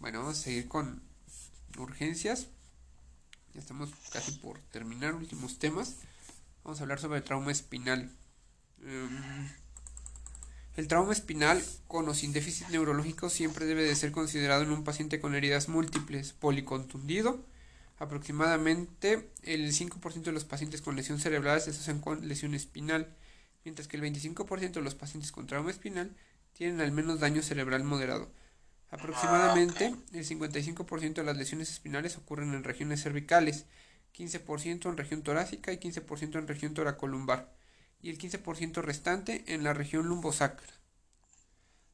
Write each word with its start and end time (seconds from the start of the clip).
Bueno, 0.00 0.20
vamos 0.20 0.38
a 0.38 0.42
seguir 0.42 0.66
con 0.66 1.02
urgencias. 1.76 2.46
Ya 3.52 3.60
estamos 3.60 3.90
casi 4.10 4.32
por 4.32 4.58
terminar 4.72 5.14
últimos 5.14 5.58
temas. 5.58 5.96
Vamos 6.64 6.80
a 6.80 6.84
hablar 6.84 7.00
sobre 7.00 7.18
el 7.18 7.24
trauma 7.24 7.52
espinal. 7.52 8.10
Em, 8.82 9.48
el 10.78 10.88
trauma 10.88 11.12
espinal 11.12 11.62
con 11.86 12.08
o 12.08 12.14
sin 12.14 12.32
déficit 12.32 12.68
neurológico 12.68 13.28
siempre 13.28 13.66
debe 13.66 13.82
de 13.82 13.94
ser 13.94 14.10
considerado 14.10 14.62
en 14.62 14.70
un 14.70 14.84
paciente 14.84 15.20
con 15.20 15.34
heridas 15.34 15.68
múltiples, 15.68 16.32
policontundido. 16.32 17.44
Aproximadamente 17.98 19.30
el 19.42 19.70
5% 19.74 20.22
de 20.22 20.32
los 20.32 20.46
pacientes 20.46 20.80
con 20.80 20.96
lesión 20.96 21.18
cerebral 21.20 21.60
se 21.60 21.72
asocian 21.72 22.00
con 22.00 22.26
lesión 22.26 22.54
espinal, 22.54 23.14
mientras 23.66 23.86
que 23.86 23.98
el 23.98 24.02
25% 24.02 24.72
de 24.72 24.80
los 24.80 24.94
pacientes 24.94 25.30
con 25.30 25.46
trauma 25.46 25.70
espinal 25.70 26.16
tienen 26.54 26.80
al 26.80 26.90
menos 26.90 27.20
daño 27.20 27.42
cerebral 27.42 27.84
moderado. 27.84 28.30
Aproximadamente 28.90 29.94
el 30.12 30.26
55% 30.26 31.14
de 31.14 31.24
las 31.24 31.36
lesiones 31.36 31.70
espinales 31.70 32.16
ocurren 32.16 32.54
en 32.54 32.64
regiones 32.64 33.02
cervicales, 33.02 33.66
15% 34.16 34.88
en 34.88 34.96
región 34.96 35.22
torácica 35.22 35.72
y 35.72 35.78
15% 35.78 36.38
en 36.38 36.48
región 36.48 36.74
toracolumbar 36.74 37.52
y 38.02 38.10
el 38.10 38.18
15% 38.18 38.82
restante 38.82 39.44
en 39.46 39.62
la 39.62 39.74
región 39.74 40.06
lumbosacra. 40.06 40.80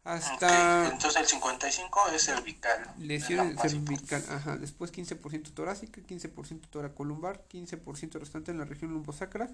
Hasta 0.04 0.92
Entonces 0.92 1.20
el 1.20 1.26
55 1.26 2.00
es 2.14 2.22
cervical. 2.22 2.94
Lesiones 2.98 3.60
cervical, 3.60 4.22
ajá. 4.30 4.56
Después 4.56 4.92
15% 4.92 5.52
torácica, 5.52 6.00
15% 6.00 6.68
toracolumbar, 6.70 7.44
15% 7.48 8.20
restante 8.20 8.52
en 8.52 8.58
la 8.58 8.64
región 8.64 8.92
lumbosacra 8.92 9.50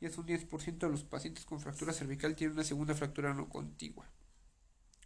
y 0.00 0.06
es 0.06 0.16
un 0.16 0.26
10% 0.26 0.78
de 0.78 0.88
los 0.88 1.04
pacientes 1.04 1.44
con 1.44 1.60
fractura 1.60 1.92
cervical 1.92 2.34
tienen 2.34 2.54
una 2.54 2.64
segunda 2.64 2.94
fractura 2.94 3.34
no 3.34 3.50
contigua. 3.50 4.08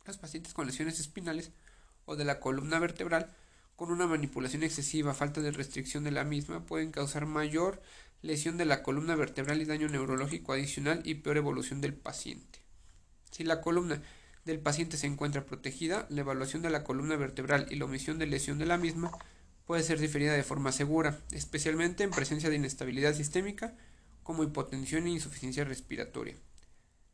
Los 0.05 0.19
pacientes 0.19 0.55
con 0.55 0.67
lesiones 0.67 1.01
espinales 1.01 1.51
o 2.07 2.17
de 2.17 2.25
la 2.25 2.41
columna 2.41 2.79
vertebral 2.79 3.35
con 3.77 3.91
una 3.91 4.07
manipulación 4.07 4.63
excesiva, 4.63 5.13
falta 5.13 5.43
de 5.43 5.51
restricción 5.51 6.03
de 6.03 6.11
la 6.11 6.25
misma, 6.25 6.65
pueden 6.65 6.91
causar 6.91 7.27
mayor 7.27 7.83
lesión 8.23 8.57
de 8.57 8.65
la 8.65 8.83
columna 8.83 9.15
vertebral 9.15 9.61
y 9.61 9.67
daño 9.67 9.89
neurológico 9.89 10.55
adicional 10.55 11.03
y 11.05 11.17
peor 11.17 11.37
evolución 11.37 11.83
del 11.83 11.93
paciente. 11.93 12.61
Si 13.31 13.45
la 13.45 13.61
columna 13.61 14.03
del 14.47 14.61
paciente 14.61 14.97
se 14.97 15.07
encuentra 15.07 15.45
protegida, 15.45 16.07
la 16.09 16.23
evaluación 16.23 16.63
de 16.63 16.71
la 16.71 16.85
columna 16.85 17.17
vertebral 17.17 17.67
y 17.71 17.77
la 17.77 17.85
omisión 17.85 18.19
de 18.19 18.27
lesión 18.27 18.59
de 18.59 18.67
la 18.67 18.79
misma 18.79 19.13
puede 19.67 19.83
ser 19.83 19.99
diferida 19.99 20.33
de 20.33 20.45
forma 20.45 20.73
segura, 20.73 21.21
especialmente 21.33 22.05
en 22.05 22.11
presencia 22.11 22.49
de 22.49 22.57
inestabilidad 22.57 23.15
sistémica 23.15 23.75
como 24.23 24.45
hipotensión 24.45 25.07
e 25.07 25.11
insuficiencia 25.11 25.65
respiratoria. 25.65 26.37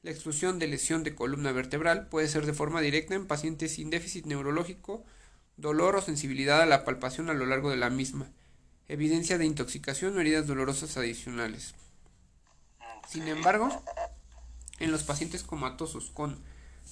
La 0.02 0.10
exclusión 0.10 0.58
de 0.58 0.66
lesión 0.66 1.04
de 1.04 1.14
columna 1.14 1.52
vertebral 1.52 2.08
puede 2.08 2.26
ser 2.26 2.44
de 2.44 2.52
forma 2.52 2.80
directa 2.80 3.14
en 3.14 3.28
pacientes 3.28 3.74
sin 3.74 3.88
déficit 3.88 4.26
neurológico, 4.26 5.04
dolor 5.56 5.94
o 5.94 6.02
sensibilidad 6.02 6.60
a 6.60 6.66
la 6.66 6.84
palpación 6.84 7.30
a 7.30 7.34
lo 7.34 7.46
largo 7.46 7.70
de 7.70 7.76
la 7.76 7.88
misma, 7.88 8.32
evidencia 8.88 9.38
de 9.38 9.46
intoxicación 9.46 10.16
o 10.16 10.20
heridas 10.20 10.48
dolorosas 10.48 10.96
adicionales. 10.96 11.76
Sin 13.08 13.28
embargo, 13.28 13.68
en 14.80 14.90
los 14.90 15.04
pacientes 15.04 15.44
comatosos 15.44 16.10
con 16.10 16.42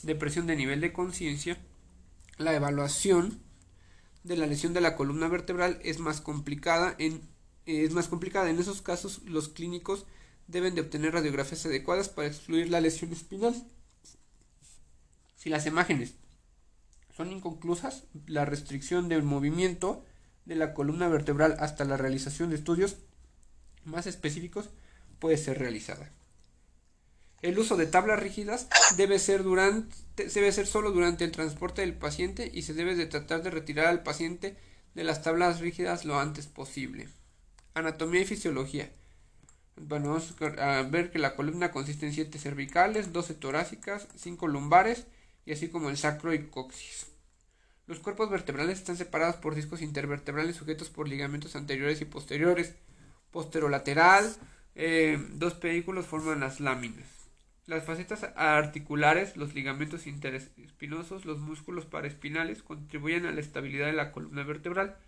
depresión 0.05 0.47
de 0.47 0.55
nivel 0.55 0.81
de 0.81 0.93
conciencia, 0.93 1.59
la 2.39 2.55
evaluación 2.55 3.43
de 4.23 4.37
la 4.37 4.47
lesión 4.47 4.73
de 4.73 4.83
la 4.83 4.95
columna 4.95 5.27
vertebral 5.27 5.81
es 5.83 5.99
más 5.99 6.21
complicada 6.21 6.95
en 6.99 7.29
es 7.67 7.93
más 7.93 8.09
complicada. 8.09 8.51
En 8.51 8.59
esos 8.59 8.83
casos, 8.83 9.23
los 9.25 9.49
clínicos 9.49 10.07
deben 10.51 10.75
de 10.75 10.81
obtener 10.81 11.13
radiografías 11.13 11.65
adecuadas 11.67 12.09
para 12.09 12.29
excluir 12.29 12.69
la 12.69 12.81
lesión 12.81 13.13
espinal. 13.13 13.55
Si 15.37 15.49
las 15.49 15.67
imágenes 15.67 16.15
son 17.17 17.33
inconclusas, 17.33 18.05
la 18.27 18.45
restricción 18.45 19.09
del 19.09 19.23
movimiento 19.23 20.05
de 20.45 20.57
la 20.57 20.75
columna 20.75 21.09
vertebral 21.09 21.57
hasta 21.61 21.85
la 21.85 21.97
realización 21.97 22.51
de 22.51 22.57
estudios 22.57 22.97
más 23.85 24.07
específicos 24.07 24.71
puede 25.19 25.37
ser 25.37 25.59
realizada. 25.59 26.11
El 27.43 27.59
uso 27.59 27.77
de 27.77 27.87
tablas 27.87 28.21
rígidas 28.21 28.69
debe 28.97 29.19
ser, 29.19 30.67
solo 30.67 30.91
durante 30.91 31.25
el 31.25 31.33
transporte 31.33 31.81
del 31.81 31.95
paciente 31.95 32.51
y 32.53 32.63
se 32.63 32.75
debe 32.75 32.97
de 32.97 33.07
tratar 33.07 33.43
de 33.43 33.51
retirar 33.51 33.87
al 33.87 34.03
paciente 34.03 34.57
de 34.95 35.05
las 35.05 35.23
tablas 35.23 35.61
rígidas 35.61 36.05
lo 36.05 36.19
antes 36.19 36.47
posible. 36.47 37.09
Anatomía 37.73 38.23
y 38.23 38.27
fisiología. 38.27 38.91
Bueno, 39.83 40.09
vamos 40.09 40.35
a 40.59 40.83
ver 40.83 41.11
que 41.11 41.19
la 41.19 41.35
columna 41.35 41.71
consiste 41.71 42.07
en 42.07 42.13
7 42.13 42.39
cervicales, 42.39 43.15
12 43.15 43.35
torácicas, 43.35 44.09
5 44.15 44.47
lumbares 44.47 45.07
y 45.47 45.53
así 45.53 45.69
como 45.69 45.89
el 45.89 45.97
sacro 45.97 46.35
y 46.35 46.49
coxis. 46.49 47.07
Los 47.87 47.99
cuerpos 47.99 48.29
vertebrales 48.31 48.79
están 48.79 48.99
separados 48.99 49.37
por 49.37 49.55
discos 49.55 49.81
intervertebrales 49.81 50.57
sujetos 50.57 50.91
por 50.91 51.09
ligamentos 51.09 51.57
anteriores 51.57 52.03
y 52.03 52.05
posteriores. 52.05 52.75
Posterolateral, 53.31 54.31
eh, 54.75 55.19
dos 55.33 55.55
pedículos 55.55 56.07
forman 56.07 56.41
las 56.41 56.61
láminas. 56.61 57.09
Las 57.67 57.85
facetas 57.85 58.25
articulares, 58.37 59.39
los 59.39 59.55
ligamentos 59.55 60.07
interespinosos, 60.07 61.25
los 61.25 61.39
músculos 61.39 61.87
paraespinales 61.87 62.63
contribuyen 62.63 63.25
a 63.25 63.33
la 63.33 63.41
estabilidad 63.41 63.87
de 63.87 63.95
la 63.95 64.13
columna 64.13 64.43
vertebral. 64.43 64.99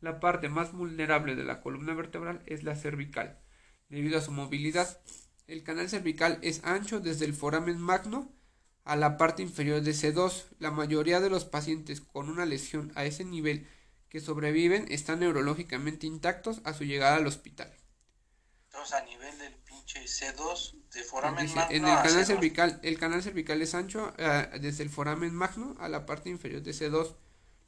La 0.00 0.18
parte 0.18 0.48
más 0.48 0.72
vulnerable 0.72 1.36
de 1.36 1.44
la 1.44 1.60
columna 1.60 1.92
vertebral 1.92 2.42
es 2.46 2.62
la 2.62 2.74
cervical, 2.74 3.38
debido 3.88 4.18
a 4.18 4.22
su 4.22 4.32
movilidad. 4.32 5.00
El 5.46 5.62
canal 5.62 5.88
cervical 5.88 6.38
es 6.42 6.62
ancho 6.64 7.00
desde 7.00 7.24
el 7.24 7.34
foramen 7.34 7.78
magno 7.78 8.32
a 8.84 8.96
la 8.96 9.16
parte 9.16 9.42
inferior 9.42 9.82
de 9.82 9.92
C2. 9.92 10.44
La 10.58 10.70
mayoría 10.70 11.20
de 11.20 11.30
los 11.30 11.44
pacientes 11.44 12.00
con 12.00 12.28
una 12.28 12.46
lesión 12.46 12.92
a 12.94 13.04
ese 13.04 13.24
nivel 13.24 13.66
que 14.08 14.20
sobreviven 14.20 14.86
están 14.90 15.20
neurológicamente 15.20 16.06
intactos 16.06 16.60
a 16.64 16.72
su 16.72 16.84
llegada 16.84 17.16
al 17.16 17.26
hospital. 17.26 17.72
Entonces, 18.66 18.94
a 18.94 19.04
nivel 19.04 19.38
del 19.38 19.54
pinche 19.54 20.04
C2, 20.04 20.74
de 20.92 21.02
foramen 21.02 21.54
magno. 21.54 21.70
En 21.70 21.84
el 21.84 21.96
canal 21.96 22.26
cervical, 22.26 22.80
el 22.82 22.98
canal 22.98 23.22
cervical 23.22 23.60
es 23.62 23.74
ancho 23.74 24.14
eh, 24.18 24.48
desde 24.60 24.82
el 24.82 24.90
foramen 24.90 25.34
magno 25.34 25.74
a 25.78 25.88
la 25.88 26.06
parte 26.06 26.30
inferior 26.30 26.62
de 26.62 26.72
C2. 26.72 27.14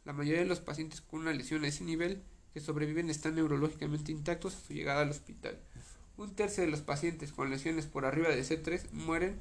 La 0.05 0.13
mayoría 0.13 0.41
de 0.41 0.47
los 0.47 0.61
pacientes 0.61 1.01
con 1.01 1.21
una 1.21 1.33
lesión 1.33 1.65
a 1.65 1.69
ese 1.69 1.85
nivel 1.85 2.23
que 2.53 2.61
sobreviven 2.61 3.11
están 3.11 3.35
neurológicamente 3.35 4.13
intactos 4.13 4.55
a 4.55 4.61
su 4.61 4.73
llegada 4.73 5.03
al 5.03 5.11
hospital. 5.11 5.61
Un 6.17 6.35
tercio 6.35 6.65
de 6.65 6.71
los 6.71 6.81
pacientes 6.81 7.33
con 7.33 7.51
lesiones 7.51 7.87
por 7.87 8.07
arriba 8.07 8.29
de 8.29 8.43
C3 8.43 8.91
mueren 8.93 9.39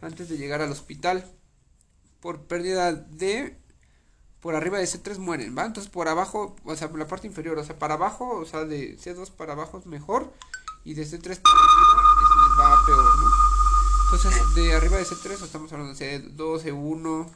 antes 0.00 0.28
de 0.28 0.38
llegar 0.38 0.62
al 0.62 0.72
hospital. 0.72 1.30
Por 2.20 2.42
pérdida 2.42 2.92
de... 2.92 3.58
Por 4.40 4.54
arriba 4.54 4.78
de 4.78 4.84
C3 4.84 5.18
mueren, 5.18 5.56
¿va? 5.56 5.64
Entonces 5.64 5.90
por 5.90 6.08
abajo, 6.08 6.56
o 6.64 6.76
sea, 6.76 6.90
por 6.90 6.98
la 6.98 7.06
parte 7.06 7.26
inferior, 7.26 7.58
o 7.58 7.64
sea, 7.64 7.78
para 7.78 7.94
abajo, 7.94 8.36
o 8.36 8.44
sea, 8.44 8.64
de 8.64 8.98
C2 8.98 9.30
para 9.30 9.52
abajo 9.52 9.78
es 9.78 9.86
mejor. 9.86 10.32
Y 10.84 10.94
de 10.94 11.04
C3 11.04 11.40
para 11.40 11.56
arriba 11.56 12.02
les 12.20 12.60
va 12.60 12.86
peor, 12.86 13.18
¿no? 13.18 13.26
Entonces 14.04 14.54
de 14.54 14.74
arriba 14.74 14.96
de 14.98 15.04
C3, 15.04 15.42
estamos 15.42 15.72
hablando 15.72 15.94
de 15.94 16.22
C2, 16.22 16.62
C1, 16.62 17.30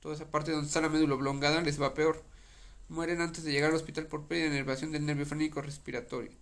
toda 0.00 0.14
esa 0.14 0.30
parte 0.30 0.52
donde 0.52 0.66
está 0.66 0.80
la 0.80 0.88
médula 0.88 1.14
oblongada 1.14 1.60
les 1.60 1.80
va 1.80 1.94
peor. 1.94 2.22
Mueren 2.88 3.20
antes 3.20 3.44
de 3.44 3.52
llegar 3.52 3.70
al 3.70 3.76
hospital 3.76 4.06
por 4.06 4.26
pérdida 4.26 4.46
de 4.46 4.54
inervación 4.56 4.92
del 4.92 5.06
nervio 5.06 5.26
frénico 5.26 5.60
respiratorio. 5.60 6.32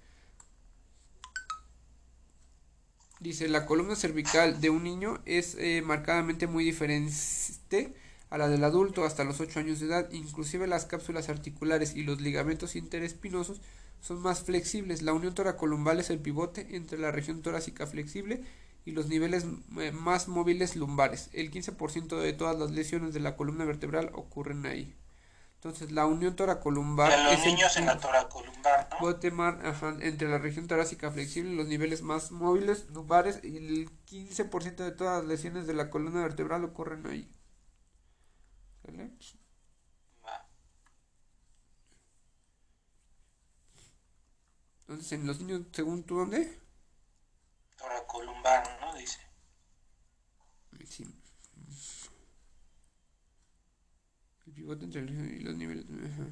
Dice, 3.20 3.48
la 3.48 3.66
columna 3.66 3.97
cervical 3.97 4.62
de 4.62 4.70
un 4.70 4.82
niño 4.82 5.20
es 5.26 5.54
eh, 5.58 5.82
marcadamente 5.84 6.47
muy 6.47 6.64
diferente 6.64 7.94
a 8.31 8.38
la 8.38 8.48
del 8.48 8.64
adulto 8.64 9.04
hasta 9.04 9.25
los 9.25 9.41
8 9.41 9.60
años 9.60 9.78
de 9.78 9.86
edad. 9.86 10.10
Inclusive 10.10 10.66
las 10.66 10.86
cápsulas 10.86 11.28
articulares 11.28 11.94
y 11.94 12.03
los 12.03 12.22
ligamentos 12.22 12.76
interespinosos 12.76 13.60
son 14.00 14.22
más 14.22 14.42
flexibles. 14.42 15.03
La 15.03 15.12
unión 15.12 15.34
toracolumbal 15.34 16.00
es 16.00 16.08
el 16.08 16.19
pivote 16.19 16.75
entre 16.75 16.98
la 16.98 17.10
región 17.10 17.42
torácica 17.42 17.86
flexible 17.86 18.42
y 18.86 18.92
los 18.92 19.08
niveles 19.08 19.44
eh, 19.78 19.92
más 19.92 20.26
móviles 20.28 20.75
lumbares. 20.75 21.28
El 21.34 21.50
15% 21.50 22.19
de 22.19 22.32
todas 22.32 22.58
las 22.58 22.70
lesiones 22.70 23.12
de 23.12 23.20
la 23.20 23.37
columna 23.37 23.66
vertebral 23.66 24.10
ocurren 24.14 24.64
ahí. 24.64 24.94
Entonces, 25.56 25.93
la 25.93 26.06
unión 26.06 26.37
toracolumbar. 26.37 27.12
En 27.12 27.25
los 27.26 27.44
niños 27.44 27.76
en 27.76 27.84
la 27.84 27.99
toracolumbar, 27.99 28.50
¿no? 28.62 30.00
entre 30.00 30.28
la 30.28 30.38
región 30.38 30.66
torácica 30.66 31.10
flexible 31.10 31.54
los 31.54 31.66
niveles 31.66 32.02
más 32.02 32.30
móviles, 32.30 32.88
lumbares, 32.90 33.40
y 33.42 33.56
el 33.56 33.90
15% 34.06 34.84
de 34.84 34.92
todas 34.92 35.18
las 35.18 35.28
lesiones 35.28 35.66
de 35.66 35.74
la 35.74 35.90
columna 35.90 36.22
vertebral 36.22 36.64
ocurren 36.64 37.06
ahí. 37.06 37.30
¿Sale? 38.84 39.12
Entonces, 44.80 45.12
en 45.12 45.26
los 45.26 45.38
niños, 45.38 45.62
según 45.70 46.02
tú, 46.02 46.16
¿dónde? 46.16 46.58
Toracolumbar, 47.76 48.78
¿no? 48.80 48.92
Dice. 48.96 49.20
Sí. 50.84 51.04
El 54.46 54.52
pivote 54.52 54.86
entre 54.86 55.02
los 55.02 55.56
niveles 55.56 55.86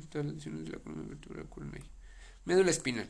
todas 0.09 0.27
las 0.27 0.35
lesiones 0.35 0.65
de 0.65 0.71
la 0.71 0.79
columna 0.81 1.09
vertebral 1.09 1.45
ocurren 1.47 1.75
ahí. 1.77 1.98
Médula 2.49 2.71
espinal. 2.71 3.07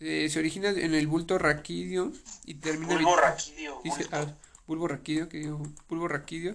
Eh, 0.00 0.30
se 0.30 0.38
origina 0.38 0.70
en 0.70 0.94
el 0.94 1.06
bulto 1.06 1.36
raquídeo 1.36 2.10
y 2.46 2.54
termina 2.54 2.94
bulbo 2.94 3.14
raquídeo, 3.14 3.82
dice, 3.84 4.06
ah, 4.12 4.32
bulbo 4.66 4.88
raquídeo, 4.88 5.28
que 5.28 5.40
digo, 5.40 5.62
bulbo 5.90 6.08
raquídeo 6.08 6.54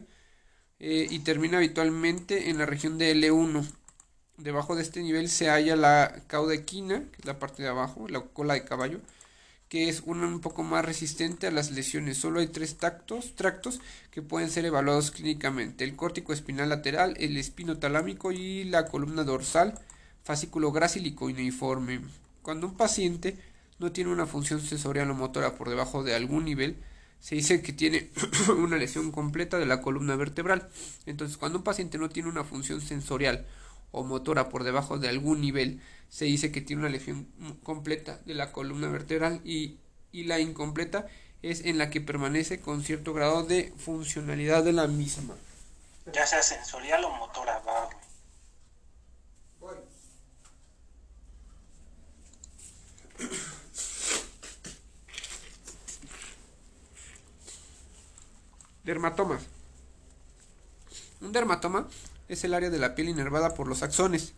eh, 0.80 1.06
y 1.08 1.20
termina 1.20 1.58
habitualmente 1.58 2.50
en 2.50 2.58
la 2.58 2.66
región 2.66 2.98
de 2.98 3.14
L1. 3.14 3.72
Debajo 4.38 4.76
de 4.76 4.82
este 4.82 5.04
nivel 5.04 5.30
se 5.30 5.50
halla 5.50 5.76
la 5.76 6.24
cauda 6.26 6.56
equina, 6.56 7.04
que 7.12 7.18
es 7.20 7.26
la 7.26 7.38
parte 7.38 7.62
de 7.62 7.70
abajo, 7.70 8.08
la 8.08 8.22
cola 8.22 8.56
de 8.56 8.66
caballo, 8.66 9.00
que 9.70 9.88
es 9.88 10.02
una 10.04 10.26
un 10.26 10.42
poco 10.42 10.64
más 10.64 10.84
resistente 10.84 11.46
a 11.46 11.52
las 11.52 11.70
lesiones. 11.70 12.18
Solo 12.18 12.40
hay 12.40 12.48
tres 12.48 12.78
tactos, 12.78 13.36
tractos 13.36 13.80
que 14.10 14.24
pueden 14.24 14.50
ser 14.50 14.66
evaluados 14.66 15.12
clínicamente. 15.12 15.84
El 15.84 15.96
córtico 15.96 16.34
espinal 16.34 16.70
lateral, 16.70 17.16
el 17.20 17.38
espino 17.38 17.78
talámico 17.78 18.32
y 18.32 18.64
la 18.64 18.88
columna 18.88 19.24
dorsal, 19.24 19.80
fascículo 20.24 20.72
grácil 20.72 21.08
y 21.08 21.14
coineiforme. 21.14 22.02
Cuando 22.42 22.68
un 22.68 22.76
paciente 22.76 23.38
no 23.80 23.92
tiene 23.92 24.12
una 24.12 24.26
función 24.26 24.62
sensorial 24.62 25.10
o 25.12 25.14
motora 25.14 25.56
por 25.56 25.70
debajo 25.70 26.04
de 26.04 26.16
algún 26.16 26.46
nivel, 26.46 26.78
se 27.20 27.36
dice 27.36 27.62
que 27.62 27.74
tiene 27.74 28.10
una 28.58 28.78
lesión 28.78 29.12
completa 29.12 29.58
de 29.58 29.66
la 29.66 29.82
columna 29.82 30.16
vertebral. 30.16 30.70
Entonces, 31.06 31.38
cuando 31.38 31.60
un 31.60 31.64
paciente 31.64 31.98
no 31.98 32.10
tiene 32.10 32.30
una 32.30 32.44
función 32.44 32.82
sensorial 32.82 33.46
o 33.92 34.04
motora 34.04 34.50
por 34.50 34.64
debajo 34.64 34.98
de 34.98 35.10
algún 35.10 35.42
nivel, 35.42 35.82
se 36.10 36.26
dice 36.26 36.52
que 36.52 36.62
tiene 36.62 36.82
una 36.82 36.90
lesión 36.90 37.28
completa 37.64 38.20
de 38.26 38.34
la 38.34 38.52
columna 38.52 38.88
vertebral 38.90 39.42
y, 39.46 39.78
y 40.12 40.24
la 40.24 40.40
incompleta 40.40 41.08
es 41.42 41.66
en 41.66 41.78
la 41.78 41.90
que 41.90 42.02
permanece 42.02 42.60
con 42.60 42.84
cierto 42.84 43.14
grado 43.14 43.44
de 43.44 43.74
funcionalidad 43.78 44.64
de 44.64 44.74
la 44.74 44.88
misma. 44.88 45.36
Ya 46.12 46.26
sea 46.26 46.42
sensorial 46.42 47.04
o 47.06 47.10
motora, 47.12 47.60
va, 47.60 47.90
Dermatomas. 58.84 59.44
Un 61.22 61.32
dermatoma 61.32 61.88
es 62.28 62.44
el 62.44 62.54
área 62.54 62.70
de 62.70 62.80
la 62.80 62.96
piel 62.96 63.10
inervada 63.10 63.54
por 63.54 63.68
los 63.68 63.84
axones, 63.84 64.34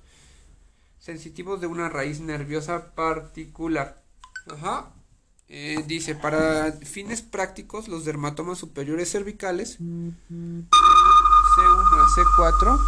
sensitivos 1.00 1.62
de 1.62 1.68
una 1.68 1.90
raíz 1.90 2.20
nerviosa 2.20 2.94
particular. 2.94 4.04
Ajá. 4.48 4.92
Eh, 5.48 5.84
dice, 5.86 6.16
para 6.16 6.72
fines 6.72 7.22
prácticos, 7.22 7.88
los 7.88 8.06
dermatomas 8.06 8.58
superiores 8.58 9.12
cervicales, 9.12 9.78
C1 9.80 10.68
a 10.72 12.06
C4, 12.16 12.80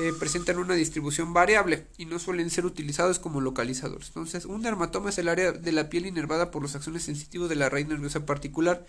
eh, 0.00 0.12
presentan 0.18 0.58
una 0.58 0.74
distribución 0.74 1.32
variable 1.32 1.86
y 1.96 2.06
no 2.06 2.18
suelen 2.18 2.50
ser 2.50 2.66
utilizados 2.66 3.20
como 3.20 3.40
localizadores. 3.40 4.08
Entonces, 4.08 4.44
un 4.44 4.60
dermatoma 4.60 5.10
es 5.10 5.18
el 5.18 5.28
área 5.28 5.52
de 5.52 5.72
la 5.72 5.88
piel 5.88 6.06
inervada 6.06 6.50
por 6.50 6.62
los 6.62 6.74
axones 6.74 7.04
sensitivos 7.04 7.48
de 7.48 7.56
la 7.56 7.68
raíz 7.68 7.86
nerviosa 7.86 8.26
particular. 8.26 8.84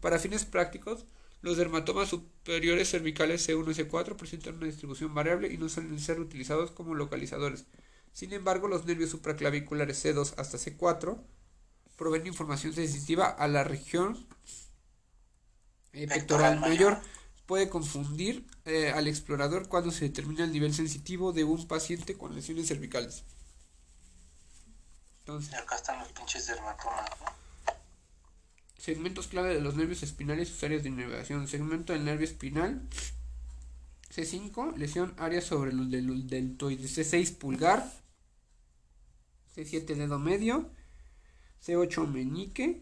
Para 0.00 0.18
fines 0.18 0.44
prácticos, 0.44 1.04
los 1.40 1.56
dermatomas 1.56 2.08
superiores 2.08 2.90
cervicales 2.90 3.48
C1 3.48 3.70
y 3.70 3.84
C4 3.84 4.16
presentan 4.16 4.56
una 4.56 4.66
distribución 4.66 5.14
variable 5.14 5.52
y 5.52 5.58
no 5.58 5.68
suelen 5.68 6.00
ser 6.00 6.20
utilizados 6.20 6.70
como 6.70 6.94
localizadores. 6.94 7.64
Sin 8.12 8.32
embargo, 8.32 8.66
los 8.66 8.84
nervios 8.84 9.10
supraclaviculares 9.10 10.04
C2 10.04 10.34
hasta 10.36 10.58
C4 10.58 11.18
proveen 11.96 12.26
información 12.26 12.72
sensitiva 12.72 13.26
a 13.26 13.46
la 13.48 13.64
región 13.64 14.26
eh, 15.92 16.08
pectoral 16.08 16.58
mayor. 16.60 17.00
Puede 17.46 17.68
confundir 17.68 18.46
eh, 18.66 18.90
al 18.90 19.06
explorador 19.06 19.68
cuando 19.68 19.90
se 19.90 20.04
determina 20.04 20.44
el 20.44 20.52
nivel 20.52 20.74
sensitivo 20.74 21.32
de 21.32 21.44
un 21.44 21.66
paciente 21.66 22.16
con 22.16 22.34
lesiones 22.34 22.68
cervicales. 22.68 23.24
Entonces, 25.20 25.54
acá 25.54 25.76
están 25.76 25.98
los 25.98 26.12
pinches 26.12 26.46
dermatomas, 26.46 27.10
Segmentos 28.78 29.26
clave 29.26 29.52
de 29.52 29.60
los 29.60 29.74
nervios 29.74 30.04
espinales 30.04 30.48
y 30.48 30.52
sus 30.52 30.62
áreas 30.62 30.84
de 30.84 30.88
inervación. 30.88 31.48
Segmento 31.48 31.92
del 31.92 32.04
nervio 32.04 32.24
espinal. 32.24 32.80
C5, 34.14 34.76
lesión 34.76 35.14
área 35.18 35.40
sobre 35.40 35.72
el 35.72 36.28
deltoide. 36.28 36.84
C6, 36.84 37.36
pulgar. 37.36 37.92
C7, 39.56 39.84
dedo 39.84 40.20
medio. 40.20 40.70
C8, 41.66 42.06
meñique. 42.06 42.80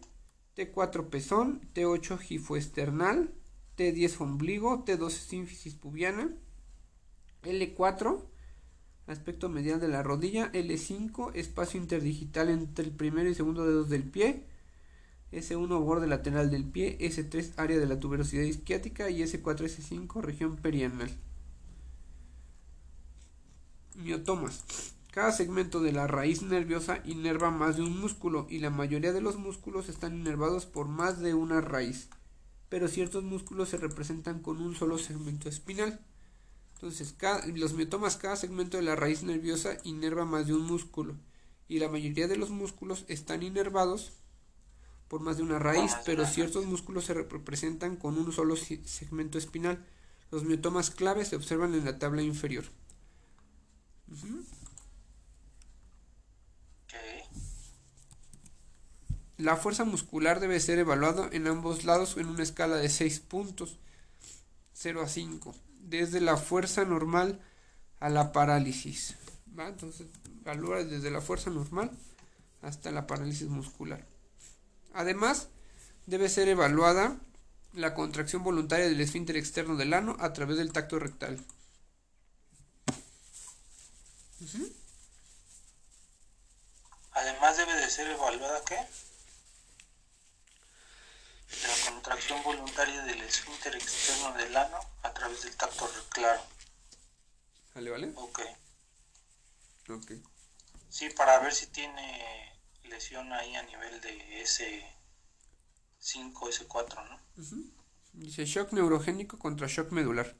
T4, 0.55 1.09
pezón. 1.09 1.61
T8, 1.73 2.19
gifoesternal. 2.19 3.33
T10, 3.75 4.21
ombligo. 4.21 4.85
T12, 4.85 5.09
sínfisis 5.09 5.73
pubiana. 5.73 6.31
L4, 7.41 8.23
aspecto 9.07 9.49
medial 9.49 9.79
de 9.79 9.87
la 9.87 10.03
rodilla. 10.03 10.51
L5, 10.51 11.31
espacio 11.33 11.79
interdigital 11.81 12.49
entre 12.49 12.85
el 12.85 12.91
primero 12.91 13.29
y 13.29 13.33
segundo 13.35 13.65
dedos 13.65 13.89
del 13.89 14.03
pie. 14.03 14.45
S1 15.31 15.83
borde 15.83 16.07
lateral 16.07 16.49
del 16.49 16.63
pie, 16.63 16.97
S3 16.99 17.53
área 17.57 17.77
de 17.77 17.85
la 17.85 17.99
tuberosidad 17.99 18.43
isquiática 18.43 19.09
y 19.09 19.21
S4 19.21 19.65
S5 19.65 20.21
región 20.21 20.55
perianal. 20.55 21.09
Miotomas. 23.95 24.63
Cada 25.11 25.31
segmento 25.31 25.81
de 25.81 25.91
la 25.91 26.05
raíz 26.05 26.43
nerviosa 26.43 27.01
inerva 27.03 27.49
más 27.49 27.75
de 27.75 27.81
un 27.81 27.99
músculo 27.99 28.45
y 28.49 28.59
la 28.59 28.69
mayoría 28.69 29.11
de 29.11 29.21
los 29.21 29.37
músculos 29.37 29.89
están 29.89 30.15
inervados 30.15 30.67
por 30.67 30.87
más 30.87 31.19
de 31.19 31.33
una 31.33 31.59
raíz, 31.59 32.09
pero 32.69 32.87
ciertos 32.87 33.23
músculos 33.23 33.69
se 33.69 33.77
representan 33.77 34.41
con 34.43 34.61
un 34.61 34.75
solo 34.75 34.99
segmento 34.99 35.49
espinal. 35.49 35.99
Entonces, 36.75 37.15
los 37.55 37.73
miotomas, 37.73 38.17
cada 38.17 38.35
segmento 38.35 38.77
de 38.77 38.83
la 38.83 38.95
raíz 38.95 39.23
nerviosa 39.23 39.77
inerva 39.83 40.25
más 40.25 40.45
de 40.45 40.53
un 40.53 40.67
músculo 40.67 41.15
y 41.67 41.79
la 41.79 41.89
mayoría 41.89 42.27
de 42.27 42.37
los 42.37 42.51
músculos 42.51 43.03
están 43.07 43.41
inervados 43.41 44.13
por 45.07 45.21
más 45.21 45.37
de 45.37 45.43
una 45.43 45.59
raíz, 45.59 45.93
pero 46.05 46.25
ciertos 46.25 46.65
músculos 46.65 47.05
se 47.05 47.13
representan 47.13 47.95
con 47.95 48.17
un 48.17 48.31
solo 48.31 48.55
segmento 48.55 49.37
espinal. 49.37 49.85
Los 50.31 50.43
miotomas 50.43 50.89
claves 50.91 51.29
se 51.29 51.35
observan 51.35 51.73
en 51.73 51.85
la 51.85 51.97
tabla 51.97 52.21
inferior. 52.21 52.65
La 59.37 59.55
fuerza 59.55 59.85
muscular 59.85 60.39
debe 60.39 60.59
ser 60.59 60.79
evaluada 60.79 61.29
en 61.31 61.47
ambos 61.47 61.85
lados 61.85 62.17
en 62.17 62.27
una 62.27 62.43
escala 62.43 62.77
de 62.77 62.89
6 62.89 63.19
puntos, 63.19 63.77
0 64.73 65.01
a 65.03 65.07
5, 65.07 65.55
desde 65.81 66.19
la 66.19 66.37
fuerza 66.37 66.85
normal 66.85 67.39
a 67.99 68.09
la 68.09 68.31
parálisis. 68.31 69.15
Entonces, 69.57 70.07
evalúa 70.41 70.83
desde 70.83 71.11
la 71.11 71.21
fuerza 71.21 71.49
normal 71.49 71.91
hasta 72.61 72.91
la 72.91 73.07
parálisis 73.07 73.47
muscular. 73.47 74.05
Además, 74.97 75.49
debe 76.07 76.27
ser 76.27 76.47
evaluada 76.47 77.15
la 77.73 77.93
contracción 77.93 78.43
voluntaria 78.43 78.87
del 78.87 78.99
esfínter 78.99 79.37
externo 79.37 79.75
del 79.75 79.93
ano 79.93 80.17
a 80.19 80.33
través 80.33 80.57
del 80.57 80.73
tacto 80.73 80.97
rectal. 80.97 81.39
Además 87.11 87.57
debe 87.57 87.75
de 87.75 87.89
ser 87.91 88.07
evaluada 88.07 88.59
qué? 88.65 88.75
La 91.67 91.91
contracción 91.91 92.41
voluntaria 92.41 93.03
del 93.03 93.21
esfínter 93.21 93.75
externo 93.75 94.33
del 94.33 94.57
ano 94.57 94.79
a 95.03 95.13
través 95.13 95.43
del 95.43 95.55
tacto 95.55 95.87
rectal. 95.87 96.41
¿Vale, 97.75 97.89
vale? 97.91 98.11
Ok. 98.15 98.39
Ok. 99.89 100.11
Sí, 100.89 101.11
para 101.11 101.37
ver 101.37 101.53
si 101.53 101.67
tiene 101.67 102.56
lesión 102.87 103.31
ahí 103.33 103.55
a 103.55 103.63
nivel 103.63 104.01
de 104.01 104.41
ese 104.41 104.83
5, 105.99 106.49
S4, 106.49 107.09
¿no? 107.09 107.19
Dice 108.13 108.45
shock 108.45 108.71
neurogénico 108.73 109.37
contra 109.37 109.67
shock 109.67 109.91
medular. 109.91 110.35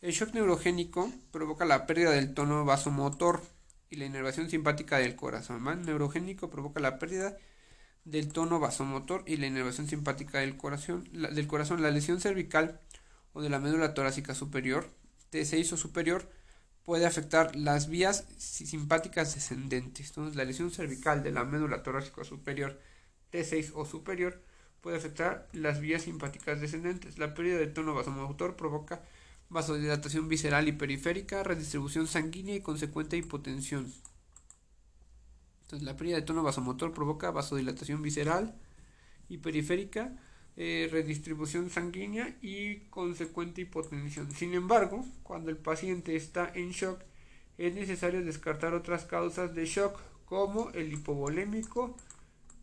El 0.00 0.12
shock 0.12 0.34
neurogénico 0.34 1.10
provoca 1.30 1.64
la 1.64 1.86
pérdida 1.86 2.10
del 2.10 2.34
tono 2.34 2.64
vasomotor 2.64 3.42
y 3.88 3.96
la 3.96 4.04
inervación 4.04 4.50
simpática 4.50 4.98
del 4.98 5.16
corazón. 5.16 5.62
Neurogénico 5.84 6.50
provoca 6.50 6.80
la 6.80 6.98
pérdida 6.98 7.36
del 8.04 8.32
tono 8.32 8.58
vasomotor 8.58 9.22
y 9.26 9.36
la 9.36 9.46
inervación 9.46 9.86
simpática 9.88 10.40
del 10.40 10.56
corazón. 10.56 11.08
La, 11.12 11.30
del 11.30 11.46
corazón, 11.46 11.82
la 11.82 11.90
lesión 11.90 12.20
cervical 12.20 12.80
o 13.32 13.42
de 13.42 13.48
la 13.48 13.60
médula 13.60 13.94
torácica 13.94 14.34
superior, 14.34 14.90
T6 15.30 15.72
o 15.72 15.76
superior, 15.76 16.30
puede 16.84 17.06
afectar 17.06 17.54
las 17.56 17.88
vías 17.88 18.26
simpáticas 18.38 19.34
descendentes. 19.34 20.08
Entonces, 20.08 20.36
la 20.36 20.44
lesión 20.44 20.70
cervical 20.70 21.22
de 21.22 21.32
la 21.32 21.44
médula 21.44 21.82
torácica 21.82 22.24
superior 22.24 22.80
T6 23.32 23.72
o 23.74 23.84
superior 23.84 24.42
puede 24.80 24.96
afectar 24.96 25.48
las 25.52 25.80
vías 25.80 26.02
simpáticas 26.02 26.60
descendentes. 26.60 27.18
La 27.18 27.34
pérdida 27.34 27.58
del 27.58 27.72
tono 27.72 27.94
vasomotor 27.94 28.56
provoca 28.56 29.02
vasodilatación 29.48 30.28
visceral 30.28 30.66
y 30.66 30.72
periférica, 30.72 31.42
redistribución 31.42 32.06
sanguínea 32.08 32.56
y 32.56 32.62
consecuente 32.62 33.16
hipotensión. 33.16 33.92
Entonces, 35.62 35.86
la 35.86 35.96
pérdida 35.96 36.16
de 36.16 36.22
tono 36.22 36.42
vasomotor 36.42 36.92
provoca 36.92 37.30
vasodilatación 37.30 38.02
visceral 38.02 38.54
y 39.28 39.38
periférica, 39.38 40.16
eh, 40.56 40.88
redistribución 40.92 41.70
sanguínea 41.70 42.36
y 42.42 42.80
consecuente 42.90 43.62
hipotensión. 43.62 44.30
Sin 44.32 44.54
embargo, 44.54 45.04
cuando 45.22 45.50
el 45.50 45.56
paciente 45.56 46.14
está 46.14 46.50
en 46.54 46.70
shock, 46.70 47.00
es 47.58 47.74
necesario 47.74 48.24
descartar 48.24 48.74
otras 48.74 49.04
causas 49.04 49.54
de 49.54 49.66
shock 49.66 49.98
como 50.26 50.70
el 50.70 50.92
hipovolémico, 50.92 51.96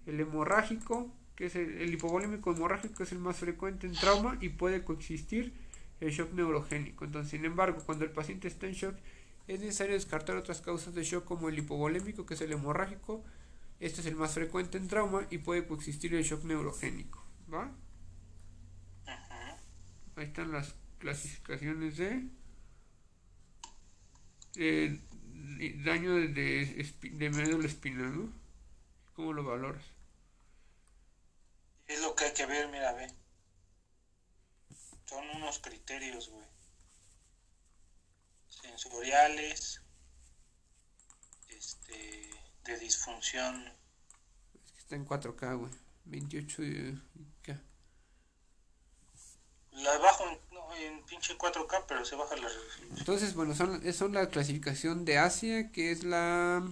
el 0.05 0.19
hemorrágico, 0.19 1.12
que 1.36 1.46
es 1.46 1.55
el, 1.55 1.93
hipovolémico 1.93 2.51
hemorrágico 2.51 3.03
es 3.03 3.12
el 3.12 3.19
más 3.19 3.38
frecuente 3.38 3.88
en 3.88 3.93
trauma 3.93 4.38
y 4.41 4.50
puede 4.50 4.84
coexistir 4.84 5.53
el 6.01 6.12
shock 6.12 6.34
neurogénico. 6.34 7.05
Entonces, 7.05 7.31
sin 7.31 7.46
embargo, 7.46 7.81
cuando 7.86 8.05
el 8.05 8.12
paciente 8.12 8.48
está 8.48 8.67
en 8.67 8.74
shock, 8.74 8.96
es 9.48 9.60
necesario 9.62 9.93
descartar 9.93 10.36
otras 10.36 10.62
causas 10.62 10.93
de 10.93 11.03
shock 11.03 11.24
como 11.24 11.50
el 11.50 11.58
hipovolémico, 11.58 12.25
que 12.25 12.34
es 12.34 12.41
el 12.41 12.51
hemorrágico. 12.51 13.24
Este 13.79 14.01
es 14.01 14.08
el 14.08 14.15
más 14.15 14.34
frecuente 14.34 14.77
en 14.77 14.88
trauma 14.88 15.27
y 15.29 15.39
puede 15.39 15.65
coexistir 15.65 16.13
el 16.13 16.24
shock 16.24 16.43
neurogénico. 16.43 17.18
¿Va? 17.53 17.71
Ahí 20.15 20.25
están 20.25 20.51
las 20.51 20.75
clasificaciones 20.99 21.97
de 21.97 22.29
eh, 24.55 24.99
daño 25.85 26.15
de, 26.15 26.27
de, 26.27 27.09
de 27.11 27.29
médula 27.29 27.67
espinal, 27.67 28.17
¿no? 28.17 28.33
¿Cómo 29.13 29.33
lo 29.33 29.43
valoras? 29.43 29.83
Es 31.87 32.01
lo 32.01 32.13
que 32.15 32.25
hay 32.25 32.33
que 32.33 32.45
ver, 32.45 32.67
mira, 32.69 32.93
ve. 32.93 33.07
Son 35.05 35.27
unos 35.35 35.59
criterios, 35.59 36.29
güey. 36.29 36.45
Sensoriales, 38.47 39.81
este, 41.47 42.29
de 42.65 42.79
disfunción. 42.79 43.73
Es 44.65 44.71
que 44.73 44.79
está 44.79 44.95
en 44.95 45.07
4K, 45.07 45.57
güey. 45.57 45.71
28 46.05 46.63
y... 46.63 47.01
La 49.83 49.98
bajo 49.98 50.25
en, 50.77 51.03
pinche 51.05 51.38
4K, 51.38 51.86
pero 51.88 52.05
se 52.05 52.15
baja 52.15 52.36
la 52.36 52.48
resolución. 52.48 52.88
Entonces, 52.98 53.33
bueno, 53.33 53.55
son, 53.55 53.93
son 53.93 54.13
la 54.13 54.29
clasificación 54.29 55.05
de 55.05 55.17
Asia, 55.17 55.71
que 55.71 55.91
es 55.91 56.03
la 56.03 56.63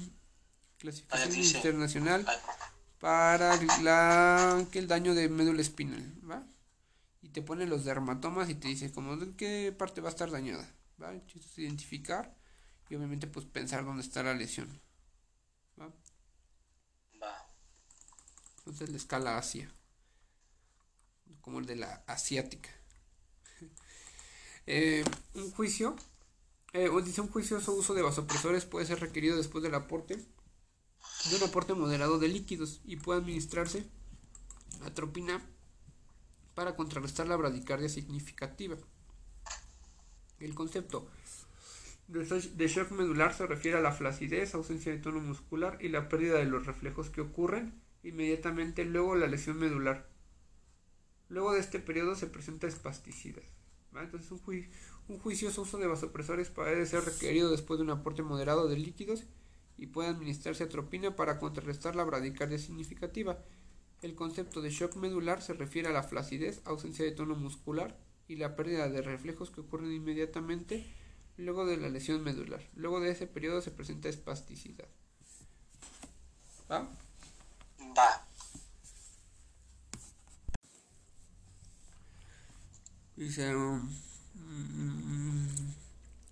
clasificación 0.78 1.36
internacional 1.36 2.26
para 3.00 3.56
la 3.82 4.66
que 4.72 4.80
el 4.80 4.88
daño 4.88 5.14
de 5.14 5.30
médula 5.30 5.62
espinal, 5.62 6.04
¿va? 6.30 6.44
Y 7.22 7.30
te 7.30 7.42
pone 7.42 7.66
los 7.66 7.86
dermatomas 7.86 8.50
y 8.50 8.56
te 8.56 8.68
dice 8.68 8.92
como 8.92 9.18
de 9.18 9.36
qué 9.36 9.74
parte 9.78 10.02
va 10.02 10.10
a 10.10 10.12
estar 10.12 10.32
dañada, 10.32 10.68
¿va? 11.02 11.12
El 11.12 11.26
chiste 11.26 11.48
es 11.48 11.58
identificar 11.60 12.36
y 12.90 12.96
obviamente 12.96 13.28
pues 13.28 13.46
pensar 13.46 13.86
dónde 13.86 14.04
está 14.04 14.24
la 14.24 14.34
lesión, 14.34 14.82
¿va? 15.80 15.92
va. 17.22 17.48
Entonces 18.60 18.90
la 18.90 18.98
escala 18.98 19.38
Asia, 19.38 19.72
como 21.42 21.60
el 21.60 21.66
de 21.66 21.76
la 21.76 22.04
asiática. 22.08 22.70
Eh, 24.68 25.04
un 25.34 25.52
juicio, 25.52 25.96
eh, 26.74 26.90
o 26.90 27.02
dice 27.02 27.22
un 27.22 27.30
juicioso 27.30 27.72
uso 27.74 27.94
de 27.94 28.02
vasopresores 28.02 28.66
puede 28.66 28.86
ser 28.86 29.00
requerido 29.00 29.38
después 29.38 29.64
del 29.64 29.76
aporte 29.76 30.18
de 30.18 31.36
un 31.36 31.44
aporte 31.44 31.74
moderado 31.74 32.20
de 32.20 32.28
líquidos 32.28 32.82
y 32.86 32.98
puede 32.98 33.20
administrarse 33.22 33.86
atropina 34.86 35.42
para 36.54 36.76
contrarrestar 36.76 37.28
la 37.28 37.38
bradicardia 37.38 37.90
significativa. 37.90 38.78
El 40.40 40.54
concepto 40.54 41.10
de 42.08 42.68
shock- 42.68 42.92
medular 42.92 43.34
se 43.34 43.48
refiere 43.48 43.78
a 43.78 43.82
la 43.82 43.92
flacidez, 43.92 44.54
ausencia 44.54 44.92
de 44.92 45.00
tono 45.00 45.20
muscular 45.20 45.78
y 45.82 45.90
la 45.90 46.10
pérdida 46.10 46.38
de 46.38 46.46
los 46.46 46.66
reflejos 46.66 47.10
que 47.10 47.22
ocurren 47.22 47.82
inmediatamente 48.04 48.86
luego 48.86 49.14
de 49.14 49.22
la 49.22 49.28
lesión 49.28 49.58
medular. 49.58 50.10
Luego 51.30 51.54
de 51.54 51.60
este 51.60 51.80
periodo 51.80 52.16
se 52.16 52.28
presenta 52.28 52.68
espasticidad. 52.68 53.44
Entonces 54.04 54.32
un, 54.32 54.42
un 55.08 55.20
juicioso 55.20 55.62
uso 55.62 55.78
de 55.78 55.88
vasopresores 55.88 56.50
puede 56.50 56.86
ser 56.86 57.04
requerido 57.04 57.50
después 57.52 57.78
de 57.80 57.84
un 57.84 57.92
aporte 57.92 58.24
moderado 58.24 58.68
de 58.68 58.78
líquidos 58.78 59.24
y 59.78 59.88
puede 59.88 60.10
administrarse 60.10 60.64
atropina 60.64 61.16
para 61.16 61.40
contrarrestar 61.40 61.96
la 61.96 62.04
bradicardia 62.04 62.58
significativa. 62.58 63.40
El 64.02 64.16
concepto 64.16 64.62
de 64.62 64.70
shock 64.70 64.96
medular 64.96 65.42
se 65.42 65.54
refiere 65.54 65.90
a 65.90 65.94
la 65.94 66.04
flacidez, 66.04 66.62
ausencia 66.66 67.06
de 67.06 67.12
tono 67.12 67.36
muscular 67.36 67.98
y 68.28 68.36
la 68.36 68.56
pérdida 68.56 68.90
de 68.90 69.02
reflejos 69.02 69.50
que 69.50 69.62
ocurren 69.62 69.92
inmediatamente 69.92 70.86
luego 71.38 71.66
de 71.66 71.78
la 71.78 71.90
lesión 71.90 72.24
medular. 72.24 72.62
Luego 72.76 73.00
de 73.00 73.12
ese 73.12 73.28
periodo 73.28 73.62
se 73.62 73.72
presenta 73.72 74.10
espasticidad. 74.10 74.88
¿Va? 76.70 76.90
Va. 77.98 78.27
Dice, 83.18 83.56
um, 83.56 83.90
mm, 84.36 85.48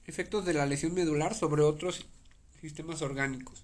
efectos 0.06 0.46
de 0.46 0.54
la 0.54 0.68
lesión 0.68 0.94
medular 0.94 1.34
sobre 1.34 1.64
otros 1.64 2.06
sistemas 2.62 3.02
orgánicos. 3.02 3.64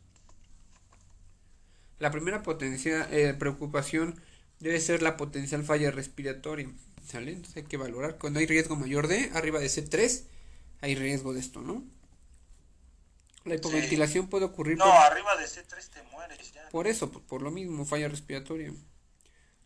La 2.00 2.10
primera 2.10 2.42
potencia, 2.42 3.08
eh, 3.12 3.36
preocupación 3.36 4.20
debe 4.60 4.80
ser 4.80 5.04
la 5.04 5.18
potencial 5.18 5.64
falla 5.64 5.92
respiratoria. 5.92 6.68
¿Sale? 7.06 7.32
Entonces 7.32 7.58
hay 7.58 7.70
que 7.70 7.78
valorar. 7.78 8.18
Cuando 8.18 8.40
hay 8.40 8.48
riesgo 8.48 8.76
mayor 8.76 9.08
de, 9.08 9.30
arriba 9.34 9.60
de 9.60 9.68
C3, 9.68 10.24
hay 10.82 10.96
riesgo 10.96 11.34
de 11.34 11.42
esto, 11.42 11.62
¿no? 11.62 11.84
La 13.46 13.56
hipoventilación 13.56 14.28
puede 14.28 14.46
ocurrir 14.46 14.78
No, 14.78 14.86
por, 14.86 14.94
arriba 14.94 15.36
de 15.36 15.46
C3 15.46 15.90
te 15.90 16.04
mueres 16.12 16.54
ya. 16.54 16.70
por 16.70 16.88
eso, 16.88 17.12
por, 17.12 17.22
por 17.24 17.42
lo 17.42 17.52
mismo, 17.52 17.86
falla 17.86 18.08
respiratoria. 18.08 18.72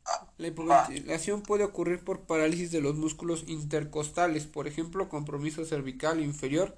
Ah, 0.06 0.34
La 0.38 0.48
hipoventilación 0.48 1.44
puede 1.44 1.64
ocurrir 1.64 2.04
por 2.04 2.22
parálisis 2.26 2.72
de 2.72 2.82
los 2.82 2.96
músculos 2.96 3.44
intercostales, 3.48 4.48
por 4.48 4.68
ejemplo, 4.68 5.10
compromiso 5.10 5.64
cervical 5.64 6.22
inferior 6.22 6.76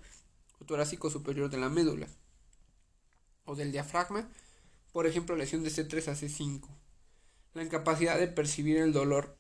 o 0.60 0.66
torácico 0.66 1.10
superior 1.10 1.50
de 1.50 1.58
la 1.58 1.70
médula, 1.70 2.08
o 3.46 3.56
del 3.56 3.72
diafragma, 3.72 4.30
por 4.94 5.08
ejemplo, 5.08 5.36
lesión 5.36 5.64
de 5.64 5.72
C3 5.72 6.08
a 6.10 6.16
C5. 6.16 6.70
La 7.56 7.64
incapacidad 7.64 8.18
de 8.20 8.28
percibir 8.28 8.78
el 8.78 8.94
dolor 8.94 9.38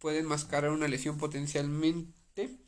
puede 0.00 0.20
enmascarar 0.20 0.70
una 0.72 0.88
lesión 0.88 1.18
potencialmente 1.18 2.58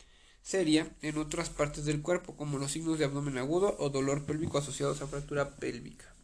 seria 0.43 0.95
en 1.03 1.19
otras 1.19 1.51
partes 1.51 1.85
del 1.87 2.03
cuerpo, 2.03 2.37
como 2.37 2.59
los 2.59 2.73
signos 2.73 2.99
de 2.99 3.07
abdomen 3.07 3.39
agudo 3.39 3.77
o 3.79 3.91
dolor 3.91 4.27
pélvico 4.27 4.59
asociados 4.59 5.03
a 5.03 5.09
fractura 5.09 5.57
pélvica. 5.57 6.15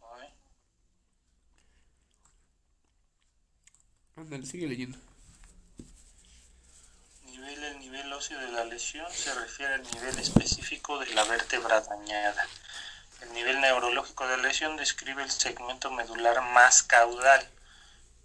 ay, 0.00 0.28
Sigue 4.44 4.66
leyendo. 4.66 4.96
Nivel, 7.26 7.64
el 7.64 7.78
nivel 7.80 8.10
óseo 8.14 8.40
de 8.40 8.50
la 8.50 8.64
lesión 8.64 9.06
se 9.12 9.34
refiere 9.34 9.74
al 9.74 9.82
nivel 9.82 10.18
específico 10.18 10.98
de 10.98 11.14
la 11.14 11.24
vértebra 11.24 11.82
dañada. 11.82 12.48
El 13.20 13.34
nivel 13.34 13.60
neurológico 13.60 14.26
de 14.26 14.38
la 14.38 14.44
lesión 14.44 14.78
describe 14.78 15.22
el 15.22 15.30
segmento 15.30 15.90
medular 15.90 16.40
más 16.54 16.82
caudal, 16.82 17.46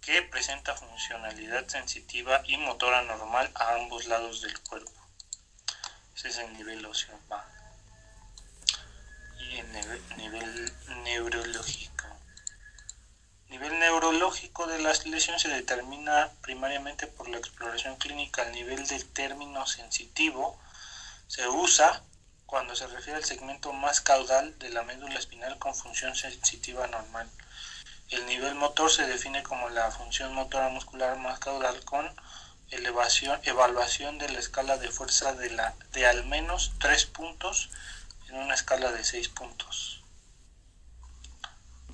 que 0.00 0.22
presenta 0.22 0.74
funcionalidad 0.74 1.68
sensitiva 1.68 2.42
y 2.46 2.56
motora 2.56 3.02
normal 3.02 3.50
a 3.54 3.74
ambos 3.74 4.06
lados 4.06 4.40
del 4.40 4.58
cuerpo. 4.60 4.92
Ese 6.16 6.28
es 6.28 6.38
el 6.38 6.54
nivel 6.54 6.86
óseo. 6.86 7.18
Y 9.40 9.58
el 9.58 9.72
nivel, 9.72 10.02
nivel 10.16 10.72
neurológico. 11.04 11.91
Nivel 13.52 13.78
neurológico 13.80 14.66
de 14.66 14.78
la 14.78 14.94
lesión 15.04 15.38
se 15.38 15.50
determina 15.50 16.30
primariamente 16.40 17.06
por 17.06 17.28
la 17.28 17.36
exploración 17.36 17.96
clínica. 17.96 18.44
El 18.44 18.52
nivel 18.52 18.86
del 18.86 19.04
término 19.04 19.66
sensitivo 19.66 20.58
se 21.26 21.46
usa 21.46 22.02
cuando 22.46 22.74
se 22.74 22.86
refiere 22.86 23.18
al 23.18 23.26
segmento 23.26 23.74
más 23.74 24.00
caudal 24.00 24.58
de 24.58 24.70
la 24.70 24.84
médula 24.84 25.18
espinal 25.18 25.58
con 25.58 25.74
función 25.74 26.16
sensitiva 26.16 26.86
normal. 26.86 27.28
El 28.08 28.24
nivel 28.24 28.54
motor 28.54 28.90
se 28.90 29.06
define 29.06 29.42
como 29.42 29.68
la 29.68 29.90
función 29.90 30.32
motora 30.32 30.70
muscular 30.70 31.18
más 31.18 31.38
caudal 31.38 31.84
con 31.84 32.10
elevación, 32.70 33.38
evaluación 33.44 34.16
de 34.16 34.30
la 34.30 34.38
escala 34.38 34.78
de 34.78 34.90
fuerza 34.90 35.34
de, 35.34 35.50
de 35.92 36.06
al 36.06 36.24
menos 36.24 36.72
3 36.78 37.04
puntos 37.04 37.68
en 38.30 38.36
una 38.36 38.54
escala 38.54 38.92
de 38.92 39.04
6 39.04 39.28
puntos. 39.28 40.01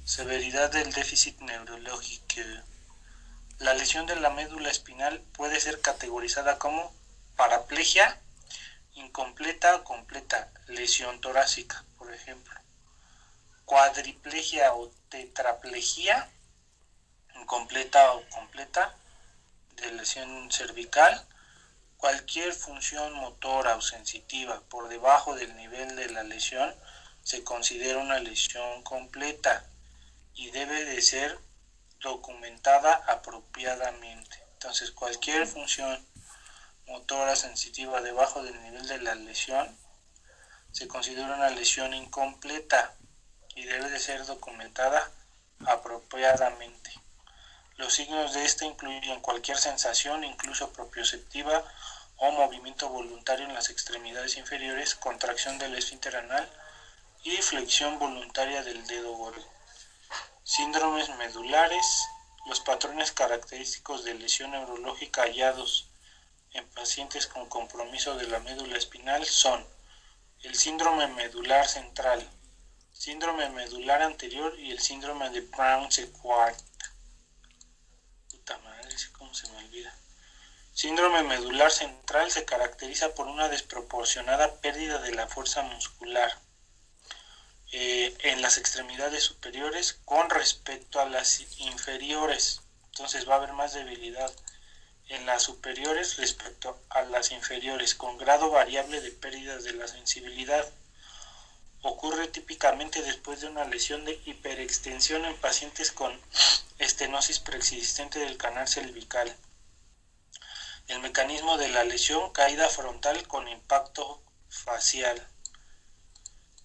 Severidad 0.09 0.71
del 0.71 0.91
déficit 0.95 1.39
neurológico. 1.43 2.41
La 3.59 3.75
lesión 3.75 4.07
de 4.07 4.17
la 4.17 4.31
médula 4.31 4.71
espinal 4.71 5.21
puede 5.35 5.61
ser 5.61 5.83
categorizada 5.83 6.59
como 6.59 6.95
paraplegia, 7.37 8.19
incompleta 8.95 9.77
o 9.77 9.85
completa, 9.85 10.51
lesión 10.67 11.21
torácica, 11.21 11.85
por 11.99 12.11
ejemplo. 12.15 12.59
Cuadriplegia 13.67 14.73
o 14.73 14.89
tetraplegia, 15.11 16.27
incompleta 17.35 18.15
o 18.15 18.27
completa, 18.31 18.97
de 19.77 19.93
lesión 19.93 20.51
cervical. 20.51 21.23
Cualquier 21.99 22.55
función 22.55 23.13
motora 23.13 23.77
o 23.77 23.83
sensitiva 23.83 24.63
por 24.71 24.89
debajo 24.89 25.35
del 25.35 25.55
nivel 25.55 25.97
de 25.97 26.09
la 26.09 26.23
lesión 26.23 26.75
se 27.23 27.45
considera 27.45 27.99
una 27.99 28.19
lesión 28.21 28.83
completa 28.83 29.69
y 30.35 30.51
debe 30.51 30.85
de 30.85 31.01
ser 31.03 31.39
documentada 32.01 32.95
apropiadamente. 33.07 34.43
Entonces, 34.55 34.91
cualquier 34.91 35.47
función 35.47 36.07
motora 36.87 37.37
sensitiva 37.37 38.01
debajo 38.01 38.43
del 38.43 38.61
nivel 38.63 38.87
de 38.89 38.99
la 38.99 39.15
lesión 39.15 39.77
se 40.73 40.89
considera 40.89 41.35
una 41.35 41.51
lesión 41.51 41.95
incompleta 41.95 42.95
y 43.55 43.65
debe 43.65 43.91
de 43.91 43.99
ser 43.99 44.25
documentada 44.27 45.11
apropiadamente. 45.67 46.93
Los 47.77 47.95
signos 47.95 48.33
de 48.33 48.45
esta 48.45 48.65
incluyen 48.65 49.21
cualquier 49.21 49.59
sensación, 49.59 50.25
incluso 50.25 50.73
propioceptiva 50.73 51.65
o 52.17 52.33
movimiento 52.33 52.89
voluntario 52.89 53.47
en 53.47 53.55
las 53.55 53.71
extremidades 53.71 54.37
inferiores, 54.37 54.95
contracción 54.95 55.59
del 55.59 55.77
esfínter 55.77 56.17
anal 56.17 56.49
y 57.23 57.37
flexión 57.37 57.99
voluntaria 57.99 58.63
del 58.63 58.87
dedo 58.87 59.13
gordo. 59.13 59.58
Síndromes 60.49 61.11
medulares. 61.19 62.09
Los 62.47 62.61
patrones 62.61 63.13
característicos 63.13 64.03
de 64.05 64.15
lesión 64.15 64.53
neurológica 64.53 65.25
hallados 65.25 65.91
en 66.55 66.67
pacientes 66.71 67.27
con 67.27 67.51
compromiso 67.51 68.17
de 68.17 68.29
la 68.29 68.39
médula 68.39 68.79
espinal 68.79 69.27
son 69.27 69.63
el 70.41 70.55
síndrome 70.55 71.07
medular 71.09 71.69
central, 71.69 72.27
síndrome 72.95 73.51
medular 73.51 74.01
anterior 74.01 74.59
y 74.59 74.71
el 74.71 74.81
síndrome 74.81 75.29
de 75.29 75.43
Brown-Sequard. 75.43 76.57
Puta 78.31 78.57
madre, 78.61 78.97
cómo 79.19 79.35
se 79.35 79.51
me 79.51 79.59
olvida. 79.59 79.95
Síndrome 80.73 81.25
medular 81.25 81.71
central 81.71 82.31
se 82.31 82.47
caracteriza 82.47 83.15
por 83.15 83.27
una 83.27 83.51
desproporcionada 83.51 84.55
pérdida 84.63 84.99
de 85.03 85.13
la 85.13 85.27
fuerza 85.27 85.61
muscular 85.61 86.48
eh, 87.73 88.17
en 88.21 88.41
las 88.41 88.57
extremidades 88.57 89.25
superiores 89.25 89.99
con 90.05 90.31
respecto 90.31 91.01
a 91.01 91.09
las 91.09 91.41
inferiores. 91.59 92.63
Entonces 92.87 93.29
va 93.29 93.35
a 93.35 93.37
haber 93.39 93.53
más 93.53 93.75
debilidad 93.75 94.33
en 95.09 95.27
las 95.27 95.43
superiores 95.43 96.17
respecto 96.17 96.79
a 96.91 97.03
las 97.03 97.31
inferiores, 97.33 97.95
con 97.95 98.19
grado 98.19 98.51
variable 98.51 99.01
de 99.01 99.11
pérdida 99.11 99.59
de 99.59 99.73
la 99.73 99.89
sensibilidad. 99.89 100.67
Ocurre 101.83 102.29
típicamente 102.29 103.03
después 103.03 103.41
de 103.41 103.49
una 103.49 103.65
lesión 103.65 104.05
de 104.05 104.21
hiperextensión 104.27 105.25
en 105.25 105.37
pacientes 105.37 105.93
con 105.93 106.19
estenosis 106.79 107.39
preexistente 107.39 108.19
del 108.19 108.37
canal 108.37 108.69
cervical. 108.69 109.35
El 110.89 111.01
mecanismo 111.01 111.59
de 111.59 111.69
la 111.69 111.85
lesión, 111.85 112.33
caída 112.33 112.69
frontal 112.69 113.27
con 113.29 113.47
impacto 113.47 114.23
facial. 114.49 115.27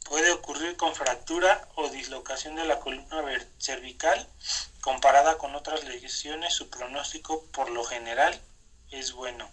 Puede 0.03 0.31
ocurrir 0.31 0.75
con 0.75 0.95
fractura 0.95 1.67
o 1.75 1.89
dislocación 1.89 2.55
de 2.55 2.65
la 2.65 2.79
columna 2.79 3.23
cervical. 3.57 4.27
Comparada 4.81 5.37
con 5.37 5.55
otras 5.55 5.83
lesiones, 5.85 6.53
su 6.53 6.69
pronóstico 6.69 7.45
por 7.47 7.69
lo 7.69 7.83
general 7.83 8.39
es 8.91 9.13
bueno. 9.13 9.49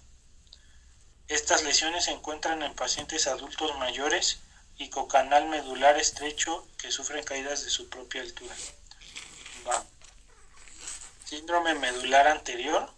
Estas 1.28 1.62
lesiones 1.62 2.06
se 2.06 2.10
encuentran 2.10 2.62
en 2.62 2.74
pacientes 2.74 3.28
adultos 3.28 3.78
mayores 3.78 4.40
y 4.76 4.90
con 4.90 5.06
canal 5.06 5.46
medular 5.46 5.96
estrecho 5.98 6.66
que 6.78 6.90
sufren 6.90 7.22
caídas 7.22 7.62
de 7.62 7.70
su 7.70 7.88
propia 7.88 8.22
altura. 8.22 8.54
Síndrome 11.24 11.74
medular 11.74 12.26
anterior. 12.26 12.90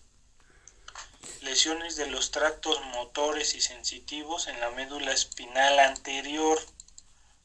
Lesiones 1.42 1.97
de 1.97 2.06
los 2.06 2.30
tractos 2.30 2.80
motores 2.87 3.54
y 3.54 3.61
sensitivos 3.61 4.47
en 4.47 4.59
la 4.61 4.71
médula 4.71 5.12
espinal 5.12 5.78
anterior 5.80 6.59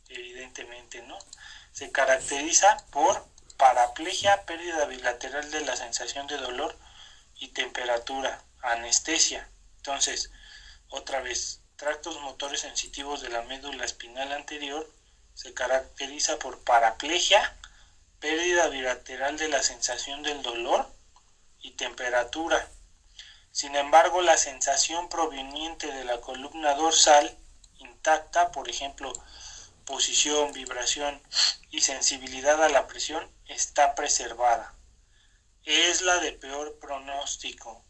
evidentemente, 0.10 1.02
¿no? 1.02 1.18
Se 1.72 1.92
caracteriza 1.92 2.78
por 2.92 3.26
paraplegia, 3.58 4.46
pérdida 4.46 4.86
bilateral 4.86 5.50
de 5.52 5.62
la 5.62 5.76
sensación 5.76 6.28
de 6.28 6.38
dolor 6.38 6.78
y 7.36 7.50
temperatura, 7.50 8.44
anestesia. 8.62 9.50
Entonces, 9.78 10.32
otra 10.90 11.22
vez, 11.22 11.62
tractos 11.76 12.20
motores 12.22 12.62
sensitivos 12.62 13.22
de 13.22 13.30
la 13.30 13.42
médula 13.44 13.86
espinal 13.86 14.32
anterior 14.32 14.92
se 15.34 15.54
caracteriza 15.54 16.40
por 16.40 16.64
paraplegia, 16.64 17.56
pérdida 18.20 18.68
bilateral 18.70 19.38
de 19.38 19.50
la 19.50 19.62
sensación 19.62 20.24
del 20.24 20.42
dolor 20.42 20.90
y 21.62 21.72
temperatura. 21.72 22.68
Sin 23.52 23.76
embargo, 23.76 24.22
la 24.22 24.38
sensación 24.38 25.10
proveniente 25.10 25.88
de 25.88 26.04
la 26.04 26.22
columna 26.22 26.74
dorsal 26.74 27.38
intacta, 27.78 28.52
por 28.52 28.70
ejemplo, 28.70 29.14
posición, 29.88 30.52
vibración 30.52 31.20
y 31.72 31.82
sensibilidad 31.82 32.62
a 32.64 32.70
la 32.70 32.86
presión 32.88 33.28
está 33.48 33.96
preservada. 33.96 34.76
Es 35.64 36.02
la 36.02 36.18
de 36.20 36.34
peor 36.34 36.78
pronóstico. 36.80 37.84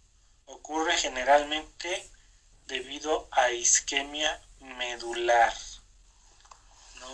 Ocurre 0.45 0.95
generalmente 0.95 2.09
debido 2.67 3.27
a 3.31 3.51
isquemia 3.51 4.41
medular. 4.59 5.53
No 6.99 7.07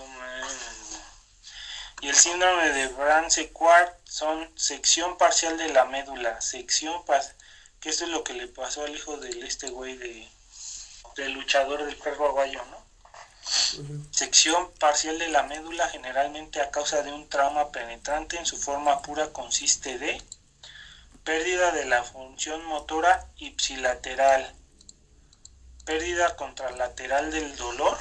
Y 2.02 2.10
el 2.10 2.16
síndrome 2.16 2.70
de 2.70 2.88
Brown-Sequard 2.90 3.90
son 4.04 4.52
sección 4.58 5.18
parcial 5.18 5.58
de 5.58 5.70
la 5.70 5.86
médula, 5.86 6.42
sección 6.42 7.04
que 7.80 7.90
esto 7.90 8.04
es 8.04 8.10
lo 8.10 8.24
que 8.24 8.34
le 8.34 8.48
pasó 8.48 8.84
al 8.84 8.96
hijo 8.96 9.18
del 9.18 9.44
este 9.44 9.70
güey 9.70 9.98
de 9.98 10.30
del 11.16 11.34
luchador 11.34 11.86
del 11.86 11.96
perro 11.98 12.28
aguayo, 12.28 12.64
¿no? 12.66 12.83
Sección 14.12 14.72
parcial 14.80 15.20
de 15.20 15.28
la 15.28 15.44
médula 15.44 15.90
generalmente 15.90 16.62
a 16.62 16.72
causa 16.72 17.02
de 17.02 17.12
un 17.12 17.28
trauma 17.28 17.72
penetrante 17.72 18.38
en 18.38 18.46
su 18.46 18.58
forma 18.58 19.02
pura 19.02 19.34
consiste 19.34 19.98
de 19.98 20.22
pérdida 21.24 21.72
de 21.72 21.86
la 21.86 22.04
función 22.04 22.64
motora 22.66 23.28
ipsilateral, 23.38 24.54
pérdida 25.86 26.36
contralateral 26.36 27.32
del 27.32 27.56
dolor, 27.56 27.98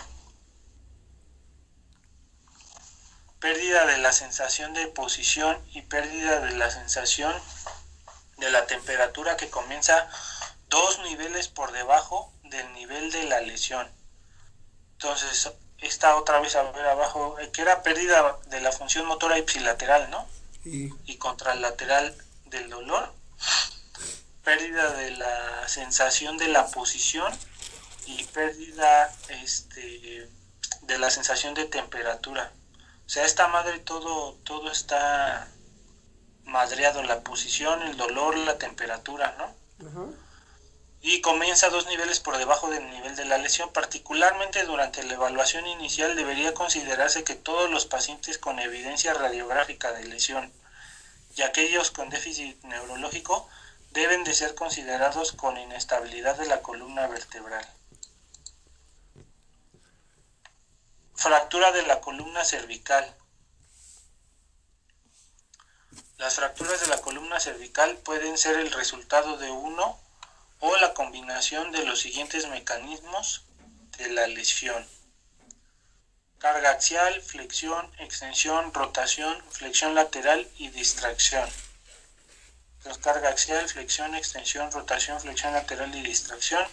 pérdida 3.40 3.86
de 3.86 3.98
la 3.98 4.12
sensación 4.12 4.74
de 4.74 4.86
posición 4.88 5.60
y 5.72 5.82
pérdida 5.82 6.40
de 6.40 6.52
la 6.52 6.70
sensación 6.70 7.34
de 8.38 8.50
la 8.50 8.66
temperatura 8.66 9.36
que 9.36 9.50
comienza 9.50 10.08
dos 10.68 11.00
niveles 11.00 11.48
por 11.48 11.72
debajo 11.72 12.32
del 12.44 12.72
nivel 12.72 13.10
de 13.10 13.24
la 13.24 13.40
lesión. 13.40 14.01
Entonces, 15.02 15.50
esta 15.80 16.14
otra 16.14 16.38
vez 16.38 16.54
a 16.54 16.62
ver 16.70 16.86
abajo, 16.86 17.36
eh, 17.40 17.50
que 17.50 17.62
era 17.62 17.82
pérdida 17.82 18.38
de 18.46 18.60
la 18.60 18.70
función 18.70 19.04
motora 19.06 19.36
ipsilateral, 19.36 20.08
¿no? 20.10 20.28
Y 20.64 21.16
contralateral 21.16 22.16
del 22.46 22.70
dolor, 22.70 23.12
pérdida 24.44 24.92
de 24.92 25.10
la 25.10 25.68
sensación 25.68 26.38
de 26.38 26.46
la 26.46 26.68
posición 26.68 27.36
y 28.06 28.22
pérdida 28.26 29.12
este, 29.28 30.30
de 30.82 30.98
la 30.98 31.10
sensación 31.10 31.54
de 31.54 31.64
temperatura. 31.64 32.52
O 33.04 33.08
sea, 33.08 33.24
esta 33.24 33.48
madre 33.48 33.80
todo, 33.80 34.34
todo 34.44 34.70
está 34.70 35.48
madreado, 36.44 37.02
la 37.02 37.22
posición, 37.22 37.82
el 37.82 37.96
dolor, 37.96 38.38
la 38.38 38.56
temperatura, 38.56 39.34
¿no? 39.36 40.14
Y 41.04 41.20
comienza 41.20 41.68
dos 41.68 41.86
niveles 41.86 42.20
por 42.20 42.38
debajo 42.38 42.70
del 42.70 42.88
nivel 42.88 43.16
de 43.16 43.24
la 43.24 43.36
lesión. 43.36 43.72
Particularmente 43.72 44.64
durante 44.64 45.02
la 45.02 45.14
evaluación 45.14 45.66
inicial 45.66 46.14
debería 46.14 46.54
considerarse 46.54 47.24
que 47.24 47.34
todos 47.34 47.68
los 47.68 47.86
pacientes 47.86 48.38
con 48.38 48.60
evidencia 48.60 49.12
radiográfica 49.12 49.92
de 49.92 50.04
lesión 50.04 50.52
y 51.34 51.42
aquellos 51.42 51.90
con 51.90 52.08
déficit 52.08 52.62
neurológico 52.62 53.48
deben 53.90 54.22
de 54.22 54.32
ser 54.32 54.54
considerados 54.54 55.32
con 55.32 55.58
inestabilidad 55.58 56.36
de 56.36 56.46
la 56.46 56.62
columna 56.62 57.08
vertebral. 57.08 57.66
Fractura 61.16 61.72
de 61.72 61.82
la 61.82 62.00
columna 62.00 62.44
cervical. 62.44 63.16
Las 66.16 66.36
fracturas 66.36 66.80
de 66.80 66.86
la 66.86 66.98
columna 66.98 67.40
cervical 67.40 67.96
pueden 67.98 68.38
ser 68.38 68.56
el 68.56 68.70
resultado 68.70 69.36
de 69.36 69.50
uno 69.50 70.01
o 70.64 70.76
la 70.76 70.94
combinación 70.94 71.72
de 71.72 71.84
los 71.84 71.98
siguientes 71.98 72.46
mecanismos 72.46 73.44
de 73.98 74.10
la 74.10 74.28
lesión. 74.28 74.86
Carga 76.38 76.70
axial, 76.70 77.20
flexión, 77.20 77.90
extensión, 77.98 78.72
rotación, 78.72 79.42
flexión 79.50 79.96
lateral 79.96 80.48
y 80.58 80.68
distracción. 80.68 81.48
carga 83.02 83.30
axial, 83.30 83.68
flexión, 83.68 84.14
extensión, 84.14 84.70
rotación, 84.70 85.20
flexión 85.20 85.52
lateral 85.52 85.92
y 85.96 86.02
distracción. 86.02 86.64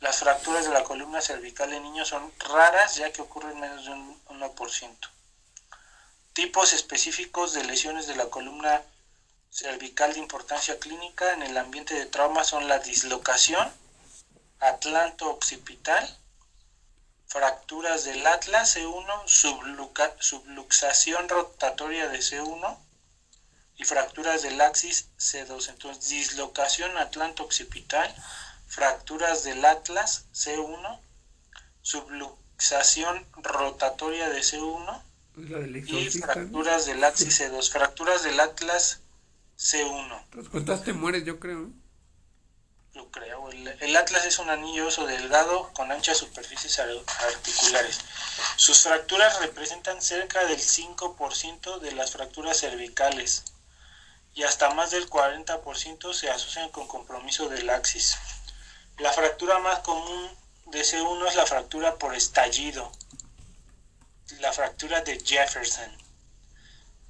Las 0.00 0.18
fracturas 0.18 0.64
de 0.64 0.72
la 0.72 0.82
columna 0.82 1.20
cervical 1.20 1.72
en 1.72 1.84
niños 1.84 2.08
son 2.08 2.32
raras 2.40 2.96
ya 2.96 3.12
que 3.12 3.22
ocurren 3.22 3.60
menos 3.60 3.84
de 3.84 3.92
un 3.92 4.20
1%. 4.26 4.98
Tipos 6.32 6.72
específicos 6.72 7.52
de 7.52 7.62
lesiones 7.62 8.08
de 8.08 8.16
la 8.16 8.26
columna 8.26 8.82
cervical 9.52 10.14
de 10.14 10.18
importancia 10.18 10.78
clínica 10.78 11.34
en 11.34 11.42
el 11.42 11.58
ambiente 11.58 11.94
de 11.94 12.06
trauma 12.06 12.42
son 12.42 12.68
la 12.68 12.78
dislocación 12.78 13.70
atlanto-occipital, 14.60 16.18
fracturas 17.26 18.04
del 18.04 18.26
atlas 18.26 18.76
C1, 18.76 19.28
subluxación 20.20 21.28
rotatoria 21.28 22.08
de 22.08 22.18
C1 22.18 22.78
y 23.76 23.84
fracturas 23.84 24.42
del 24.42 24.58
axis 24.60 25.10
C2. 25.18 25.68
Entonces, 25.68 26.08
dislocación 26.08 26.96
atlanto-occipital, 26.96 28.14
fracturas 28.66 29.44
del 29.44 29.62
atlas 29.66 30.24
C1, 30.32 31.00
subluxación 31.82 33.26
rotatoria 33.34 34.30
de 34.30 34.40
C1 34.40 35.02
y 35.36 36.10
fracturas 36.10 36.86
del 36.86 37.04
axis 37.04 37.38
C2. 37.38 37.70
Fracturas 37.70 38.22
del 38.22 38.40
atlas 38.40 39.02
C1. 39.62 40.24
Los 40.32 40.82
te 40.82 40.92
mueres, 40.92 41.24
yo 41.24 41.38
creo. 41.38 41.70
Lo 42.94 43.10
creo. 43.10 43.48
El, 43.50 43.68
el 43.68 43.96
atlas 43.96 44.26
es 44.26 44.40
un 44.40 44.50
anillo 44.50 44.88
oso 44.88 45.06
delgado 45.06 45.70
con 45.72 45.92
anchas 45.92 46.18
superficies 46.18 46.80
articulares. 46.80 48.00
Sus 48.56 48.80
fracturas 48.80 49.40
representan 49.40 50.02
cerca 50.02 50.44
del 50.46 50.58
5% 50.58 51.78
de 51.78 51.92
las 51.92 52.10
fracturas 52.10 52.58
cervicales 52.58 53.44
y 54.34 54.42
hasta 54.42 54.74
más 54.74 54.90
del 54.90 55.08
40% 55.08 56.12
se 56.12 56.28
asocian 56.28 56.70
con 56.70 56.88
compromiso 56.88 57.48
del 57.48 57.70
axis. 57.70 58.18
La 58.98 59.12
fractura 59.12 59.60
más 59.60 59.78
común 59.80 60.28
de 60.66 60.80
C1 60.80 61.28
es 61.28 61.36
la 61.36 61.46
fractura 61.46 61.96
por 61.98 62.14
estallido, 62.16 62.90
la 64.40 64.52
fractura 64.52 65.02
de 65.02 65.20
Jefferson. 65.20 66.01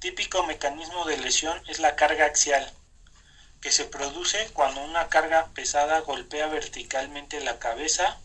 Típico 0.03 0.43
mecanismo 0.45 1.05
de 1.05 1.17
lesión 1.17 1.57
es 1.69 1.79
la 1.79 1.95
carga 1.95 2.25
axial, 2.25 2.69
que 3.61 3.71
se 3.71 3.85
produce 3.85 4.49
cuando 4.51 4.83
una 4.83 5.07
carga 5.07 5.47
pesada 5.53 6.01
golpea 6.01 6.47
verticalmente 6.47 7.39
la 7.39 7.57
cabeza 7.57 8.19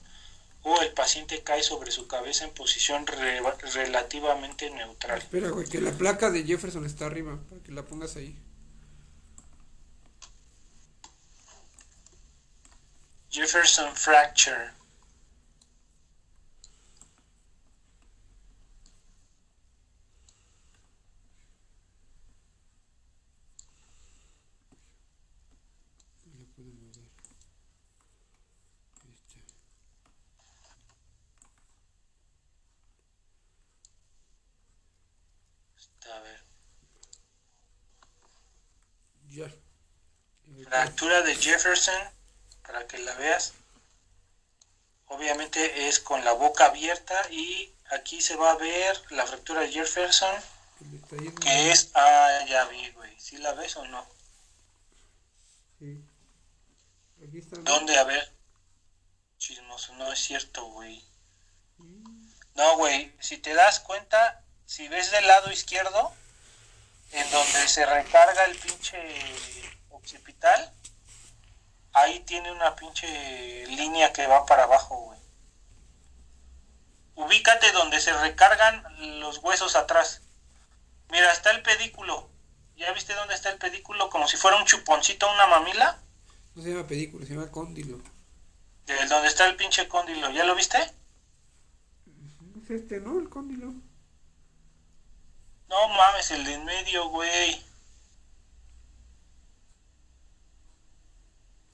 o 0.64 0.82
el 0.82 0.90
paciente 0.90 1.44
cae 1.44 1.62
sobre 1.62 1.92
su 1.92 2.08
cabeza 2.08 2.44
en 2.46 2.50
posición 2.50 3.06
relativamente 3.06 4.70
neutral. 4.70 5.18
Espera, 5.18 5.50
güey, 5.50 5.68
que 5.68 5.80
la 5.80 5.92
placa 5.92 6.30
de 6.30 6.42
Jefferson 6.42 6.84
está 6.84 7.06
arriba, 7.06 7.38
para 7.48 7.62
que 7.62 7.70
la 7.70 7.84
pongas 7.84 8.16
ahí. 8.16 8.36
Jefferson 13.30 13.94
Fracture. 13.94 14.76
A 36.10 36.20
ver. 36.20 36.40
Ya. 39.28 39.52
Fractura 40.78 41.22
de 41.22 41.34
Jefferson 41.34 42.00
para 42.64 42.86
que 42.86 42.98
la 42.98 43.12
veas. 43.14 43.52
Obviamente 45.08 45.88
es 45.88 45.98
con 45.98 46.24
la 46.24 46.32
boca 46.32 46.66
abierta 46.66 47.20
y 47.32 47.72
aquí 47.90 48.20
se 48.20 48.36
va 48.36 48.52
a 48.52 48.56
ver 48.56 49.02
la 49.10 49.26
fractura 49.26 49.62
de 49.62 49.72
Jefferson, 49.72 50.36
que 51.40 51.72
es, 51.72 51.90
ah, 51.94 52.44
ya 52.48 52.66
vi, 52.66 52.90
güey, 52.92 53.18
¿sí 53.18 53.38
la 53.38 53.54
ves 53.54 53.74
o 53.76 53.84
no? 53.86 54.06
Sí. 55.80 56.00
Aquí 57.26 57.38
está, 57.38 57.56
¿Dónde? 57.58 57.98
A 57.98 58.04
ver. 58.04 58.32
Chismoso, 59.38 59.94
no 59.94 60.12
es 60.12 60.20
cierto, 60.20 60.64
güey. 60.66 61.04
No, 62.54 62.76
güey, 62.76 63.12
si 63.18 63.38
te 63.38 63.52
das 63.52 63.80
cuenta, 63.80 64.44
si 64.66 64.86
ves 64.86 65.10
del 65.10 65.26
lado 65.26 65.50
izquierdo, 65.50 66.14
en 67.10 67.28
donde 67.32 67.66
se 67.66 67.84
recarga 67.84 68.44
el 68.44 68.56
pinche 68.56 69.77
occipital, 70.08 70.72
ahí 71.92 72.20
tiene 72.20 72.50
una 72.50 72.74
pinche 72.74 73.66
línea 73.66 74.12
que 74.12 74.26
va 74.26 74.46
para 74.46 74.64
abajo, 74.64 74.96
güey. 75.04 75.18
Ubícate 77.16 77.72
donde 77.72 78.00
se 78.00 78.12
recargan 78.12 78.82
los 79.20 79.38
huesos 79.38 79.76
atrás. 79.76 80.22
Mira, 81.10 81.30
está 81.32 81.50
el 81.50 81.62
pedículo. 81.62 82.30
¿Ya 82.76 82.92
viste 82.92 83.12
dónde 83.14 83.34
está 83.34 83.50
el 83.50 83.58
pedículo? 83.58 84.08
Como 84.08 84.28
si 84.28 84.36
fuera 84.36 84.56
un 84.56 84.64
chuponcito, 84.64 85.30
una 85.30 85.46
mamila. 85.46 85.98
No 86.54 86.62
se 86.62 86.70
llama 86.70 86.86
pedículo, 86.86 87.26
se 87.26 87.34
llama 87.34 87.50
cóndilo. 87.50 88.00
De 88.86 89.06
donde 89.06 89.28
está 89.28 89.46
el 89.46 89.56
pinche 89.56 89.88
cóndilo. 89.88 90.30
¿Ya 90.30 90.44
lo 90.44 90.54
viste? 90.54 90.78
Es 90.78 92.70
este, 92.70 93.00
¿no? 93.00 93.18
El 93.18 93.28
cóndilo. 93.28 93.74
No 95.68 95.88
mames, 95.88 96.30
el 96.30 96.44
de 96.44 96.54
en 96.54 96.64
medio, 96.64 97.08
güey. 97.08 97.67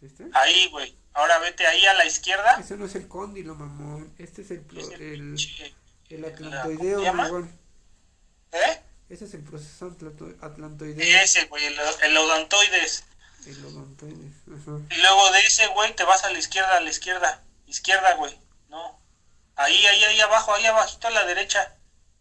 ¿Este? 0.04 0.28
Ahí, 0.34 0.68
güey. 0.70 0.96
Ahora 1.14 1.38
vete 1.38 1.66
ahí 1.66 1.84
a 1.86 1.94
la 1.94 2.04
izquierda. 2.04 2.56
Ese 2.60 2.76
no 2.76 2.86
es 2.86 2.94
el 2.94 3.08
cóndilo, 3.08 3.54
mamón. 3.54 4.12
Este 4.18 4.42
es 4.42 4.50
el, 4.50 4.66
Es 4.76 4.88
el 4.90 5.02
el, 5.02 5.20
pinche- 5.36 5.74
el 6.10 6.24
atlantoideo, 6.24 7.12
mamón. 7.14 7.58
¿Eh? 8.52 8.82
Ese 9.08 9.24
es 9.26 9.34
el 9.34 9.42
proceso 9.44 9.86
atlanto- 9.86 10.34
atlantoideo. 10.44 11.22
Ese, 11.22 11.44
güey, 11.46 11.64
el, 11.66 11.78
el 12.02 12.16
odontoides. 12.16 13.04
El 13.46 13.64
odontoides. 13.64 14.32
Ajá. 14.48 14.80
Y 14.90 15.00
luego 15.00 15.30
de 15.32 15.40
ese, 15.40 15.66
güey, 15.68 15.94
te 15.94 16.04
vas 16.04 16.24
a 16.24 16.30
la 16.32 16.38
izquierda, 16.38 16.76
a 16.76 16.80
la 16.80 16.90
izquierda. 16.90 17.42
Izquierda, 17.66 18.14
güey. 18.16 18.36
No. 18.68 18.98
Ahí, 19.56 19.86
ahí, 19.86 20.04
ahí 20.04 20.20
abajo, 20.20 20.52
ahí 20.54 20.66
abajito 20.66 21.06
a 21.06 21.10
la 21.12 21.24
derecha. 21.24 21.76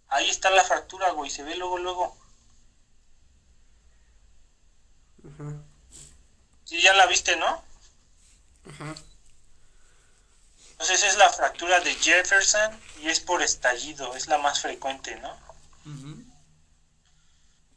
Ahí 0.10 0.30
está 0.30 0.52
la 0.52 0.64
fractura, 0.64 1.10
güey. 1.12 1.32
Se 1.32 1.42
ve 1.44 1.56
luego, 1.56 1.80
luego. 1.80 2.16
Ajá. 5.26 5.54
Sí, 6.66 6.82
ya 6.82 6.94
la 6.94 7.06
viste, 7.08 7.36
¿no? 7.38 7.64
Entonces 10.72 11.04
es 11.04 11.18
la 11.18 11.30
fractura 11.30 11.80
de 11.82 11.94
Jefferson 11.96 12.80
y 13.02 13.10
es 13.10 13.20
por 13.20 13.42
estallido. 13.42 14.16
Es 14.16 14.28
la 14.28 14.38
más 14.38 14.62
frecuente, 14.62 15.16
¿no? 15.18 15.38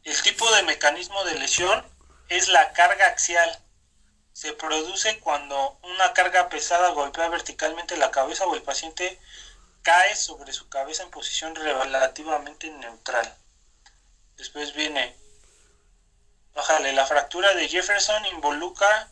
El 0.04 0.22
tipo 0.22 0.50
de 0.54 0.62
mecanismo 0.62 1.24
de 1.24 1.38
lesión 1.38 1.84
es 2.28 2.48
la 2.48 2.72
carga 2.72 3.06
axial. 3.06 3.58
Se 4.32 4.52
produce 4.52 5.18
cuando 5.20 5.78
una 5.82 6.12
carga 6.12 6.48
pesada 6.48 6.90
golpea 6.90 7.28
verticalmente 7.28 7.96
la 7.96 8.10
cabeza 8.10 8.46
o 8.46 8.54
el 8.54 8.62
paciente 8.62 9.18
cae 9.82 10.14
sobre 10.16 10.52
su 10.52 10.68
cabeza 10.68 11.02
en 11.02 11.10
posición 11.10 11.54
relativamente 11.54 12.70
neutral. 12.70 13.36
Después 14.36 14.74
viene, 14.74 15.16
bájale, 16.54 16.92
la 16.92 17.06
fractura 17.06 17.54
de 17.54 17.68
Jefferson 17.68 18.26
involucra 18.26 19.08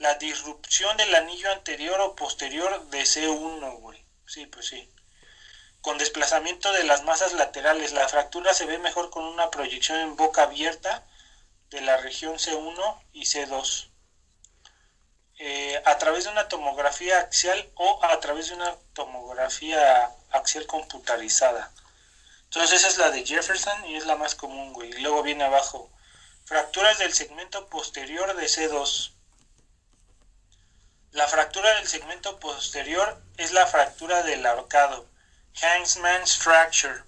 la 0.00 0.14
disrupción 0.14 0.96
del 0.96 1.14
anillo 1.14 1.52
anterior 1.52 2.00
o 2.00 2.16
posterior 2.16 2.86
de 2.86 3.02
C1, 3.02 3.80
güey. 3.80 4.02
Sí, 4.26 4.46
pues 4.46 4.66
sí. 4.66 4.90
Con 5.82 5.98
desplazamiento 5.98 6.72
de 6.72 6.84
las 6.84 7.04
masas 7.04 7.34
laterales, 7.34 7.92
la 7.92 8.08
fractura 8.08 8.54
se 8.54 8.64
ve 8.64 8.78
mejor 8.78 9.10
con 9.10 9.24
una 9.24 9.50
proyección 9.50 10.00
en 10.00 10.16
boca 10.16 10.44
abierta 10.44 11.06
de 11.68 11.82
la 11.82 11.98
región 11.98 12.36
C1 12.36 13.02
y 13.12 13.26
C2. 13.26 13.90
Eh, 15.38 15.82
a 15.84 15.98
través 15.98 16.24
de 16.24 16.30
una 16.30 16.48
tomografía 16.48 17.18
axial 17.18 17.70
o 17.74 18.02
a 18.02 18.18
través 18.20 18.48
de 18.48 18.54
una 18.54 18.74
tomografía 18.94 20.10
axial 20.30 20.66
computarizada. 20.66 21.72
Entonces 22.44 22.80
esa 22.80 22.88
es 22.88 22.96
la 22.96 23.10
de 23.10 23.26
Jefferson 23.26 23.84
y 23.84 23.96
es 23.96 24.06
la 24.06 24.16
más 24.16 24.34
común, 24.34 24.72
güey. 24.72 24.88
Y 24.90 25.02
luego 25.02 25.22
viene 25.22 25.44
abajo. 25.44 25.90
Fracturas 26.46 26.98
del 26.98 27.12
segmento 27.12 27.68
posterior 27.68 28.34
de 28.34 28.46
C2. 28.46 29.19
La 31.20 31.28
fractura 31.28 31.74
del 31.74 31.86
segmento 31.86 32.40
posterior 32.40 33.22
es 33.36 33.52
la 33.52 33.66
fractura 33.66 34.22
del 34.22 34.46
ahorcado, 34.46 35.06
Hangsman's 35.60 36.38
Fracture, 36.38 37.02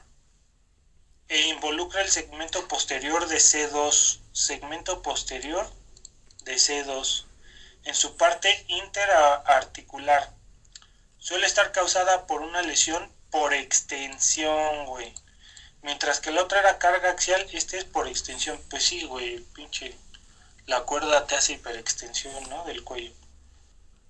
e 1.28 1.48
involucra 1.48 2.02
el 2.02 2.10
segmento 2.10 2.68
posterior 2.68 3.26
de 3.26 3.38
C2, 3.38 4.20
segmento 4.34 5.00
posterior 5.00 5.66
de 6.44 6.56
C2, 6.56 7.24
en 7.84 7.94
su 7.94 8.18
parte 8.18 8.66
interarticular. 8.68 10.30
Suele 11.16 11.46
estar 11.46 11.72
causada 11.72 12.26
por 12.26 12.42
una 12.42 12.60
lesión 12.60 13.10
por 13.30 13.54
extensión, 13.54 14.84
güey. 14.84 15.14
Mientras 15.80 16.20
que 16.20 16.32
la 16.32 16.42
otra 16.42 16.60
era 16.60 16.78
carga 16.78 17.12
axial, 17.12 17.48
este 17.54 17.78
es 17.78 17.86
por 17.86 18.06
extensión. 18.06 18.62
Pues 18.68 18.84
sí, 18.84 19.04
güey, 19.04 19.38
pinche. 19.54 19.96
La 20.66 20.82
cuerda 20.82 21.26
te 21.26 21.34
hace 21.34 21.54
hiperextensión, 21.54 22.50
¿no? 22.50 22.66
Del 22.66 22.84
cuello. 22.84 23.21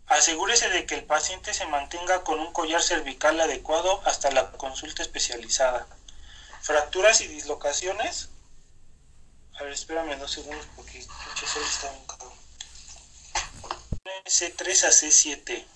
Asegúrese 0.07 0.69
de 0.69 0.87
que 0.87 0.95
el 0.95 1.05
paciente 1.05 1.55
se 1.55 1.67
mantenga 1.67 2.23
con 2.23 2.41
un 2.41 2.53
collar 2.53 2.83
cervical 2.83 3.41
adecuado 3.41 4.03
hasta 4.05 4.31
la 4.31 4.53
consulta 4.53 5.03
especializada. 5.03 5.87
Fracturas 6.61 7.21
y 7.21 7.29
dislocaciones. 7.29 8.29
A 9.59 9.65
ver, 9.65 9.73
espérame 9.73 10.19
dos 10.19 10.33
segundos 10.33 10.67
porque 10.77 10.99
está 10.99 11.15
cabrón. 12.07 12.33
C3 14.25 14.85
a 14.85 14.91
C7. 14.91 15.67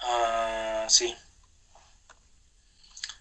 Ah, 0.00 0.86
sí. 0.88 1.16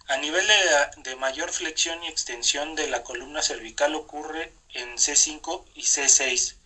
A 0.08 0.18
nivel 0.18 0.46
de, 0.48 1.02
de 1.04 1.16
mayor 1.16 1.52
flexión 1.52 2.04
y 2.04 2.08
extensión 2.08 2.76
de 2.76 2.88
la 2.88 3.04
columna 3.04 3.42
cervical 3.42 3.96
ocurre 3.96 4.54
en 4.70 4.98
C5 4.98 5.66
y 5.76 5.84
C6. 5.84 6.61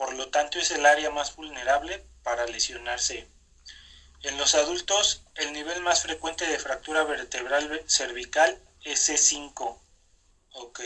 Por 0.00 0.14
lo 0.14 0.30
tanto, 0.30 0.58
es 0.58 0.70
el 0.70 0.86
área 0.86 1.10
más 1.10 1.36
vulnerable 1.36 2.02
para 2.22 2.46
lesionarse. 2.46 3.28
En 4.22 4.38
los 4.38 4.54
adultos, 4.54 5.20
el 5.34 5.52
nivel 5.52 5.82
más 5.82 6.00
frecuente 6.00 6.46
de 6.46 6.58
fractura 6.58 7.04
vertebral 7.04 7.84
cervical 7.86 8.58
es 8.82 9.10
C5. 9.10 9.78
Ok. 10.52 10.80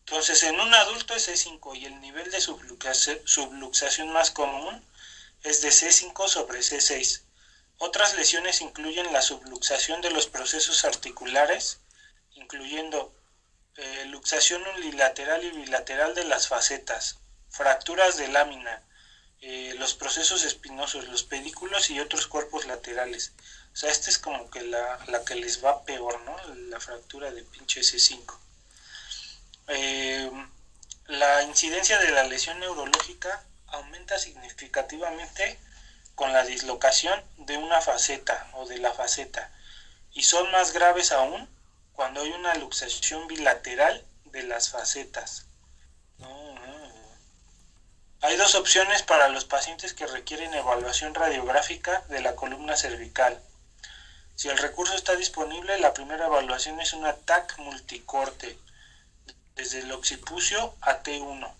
Entonces, 0.00 0.42
en 0.42 0.60
un 0.60 0.74
adulto 0.74 1.14
es 1.14 1.30
C5 1.30 1.78
y 1.78 1.86
el 1.86 1.98
nivel 2.02 2.30
de 2.30 2.42
subluxación 2.42 4.12
más 4.12 4.30
común 4.30 4.84
es 5.42 5.62
de 5.62 5.70
C5 5.70 6.28
sobre 6.28 6.58
C6. 6.58 7.22
Otras 7.78 8.14
lesiones 8.16 8.60
incluyen 8.60 9.14
la 9.14 9.22
subluxación 9.22 10.02
de 10.02 10.10
los 10.10 10.26
procesos 10.26 10.84
articulares, 10.84 11.78
incluyendo 12.34 13.14
eh, 13.76 14.04
luxación 14.08 14.62
unilateral 14.76 15.42
y 15.42 15.52
bilateral 15.52 16.14
de 16.14 16.24
las 16.24 16.48
facetas, 16.48 17.19
fracturas 17.50 18.16
de 18.16 18.28
lámina, 18.28 18.82
eh, 19.42 19.74
los 19.78 19.94
procesos 19.94 20.44
espinosos, 20.44 21.08
los 21.08 21.22
pedículos 21.22 21.90
y 21.90 22.00
otros 22.00 22.26
cuerpos 22.26 22.66
laterales. 22.66 23.32
O 23.72 23.76
sea, 23.76 23.90
esta 23.90 24.10
es 24.10 24.18
como 24.18 24.50
que 24.50 24.62
la, 24.62 24.98
la 25.06 25.24
que 25.24 25.34
les 25.34 25.64
va 25.64 25.84
peor, 25.84 26.20
¿no? 26.22 26.36
La 26.68 26.80
fractura 26.80 27.30
de 27.30 27.42
pinche 27.42 27.80
C5. 27.80 28.36
Eh, 29.68 30.30
la 31.06 31.42
incidencia 31.42 31.98
de 31.98 32.10
la 32.10 32.24
lesión 32.24 32.58
neurológica 32.60 33.44
aumenta 33.68 34.18
significativamente 34.18 35.58
con 36.14 36.32
la 36.32 36.44
dislocación 36.44 37.22
de 37.38 37.56
una 37.56 37.80
faceta 37.80 38.50
o 38.54 38.66
de 38.66 38.78
la 38.78 38.92
faceta 38.92 39.50
y 40.12 40.22
son 40.22 40.50
más 40.50 40.72
graves 40.72 41.12
aún 41.12 41.48
cuando 41.94 42.22
hay 42.22 42.30
una 42.30 42.54
luxación 42.56 43.26
bilateral 43.28 44.04
de 44.24 44.42
las 44.42 44.70
facetas. 44.70 45.46
Hay 48.22 48.36
dos 48.36 48.54
opciones 48.54 49.02
para 49.02 49.30
los 49.30 49.46
pacientes 49.46 49.94
que 49.94 50.06
requieren 50.06 50.52
evaluación 50.52 51.14
radiográfica 51.14 52.02
de 52.10 52.20
la 52.20 52.36
columna 52.36 52.76
cervical. 52.76 53.40
Si 54.34 54.50
el 54.50 54.58
recurso 54.58 54.94
está 54.94 55.16
disponible, 55.16 55.78
la 55.78 55.94
primera 55.94 56.26
evaluación 56.26 56.78
es 56.80 56.92
una 56.92 57.16
TAC 57.16 57.56
multicorte 57.56 58.58
desde 59.54 59.78
el 59.78 59.92
occipucio 59.92 60.74
a 60.82 61.02
T1, 61.02 61.50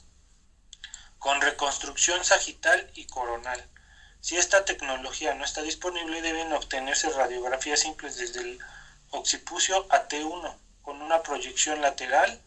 con 1.19 1.41
reconstrucción 1.41 2.23
sagital 2.27 2.91
y 2.95 3.07
coronal. 3.07 3.67
Si 4.21 4.37
esta 4.37 4.67
tecnología 4.67 5.33
no 5.33 5.47
está 5.47 5.63
disponible, 5.63 6.21
deben 6.21 6.53
obtenerse 6.53 7.09
radiografías 7.09 7.81
simples 7.81 8.19
desde 8.19 8.41
el 8.41 8.59
occipucio 9.09 9.87
a 9.89 10.09
T1, 10.09 10.55
con 10.83 11.01
una 11.01 11.23
proyección 11.23 11.81
lateral, 11.81 12.39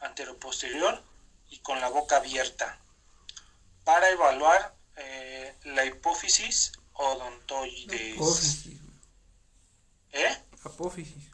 anteroposterior 0.00 1.00
y 1.50 1.60
con 1.60 1.80
la 1.80 1.88
boca 1.88 2.16
abierta, 2.16 2.80
para 3.90 4.08
evaluar 4.10 4.72
eh, 4.94 5.52
la 5.64 5.84
hipófisis 5.84 6.70
odontoides. 6.92 8.66
¿Eh? 10.12 10.36
Apófisis. 10.62 11.24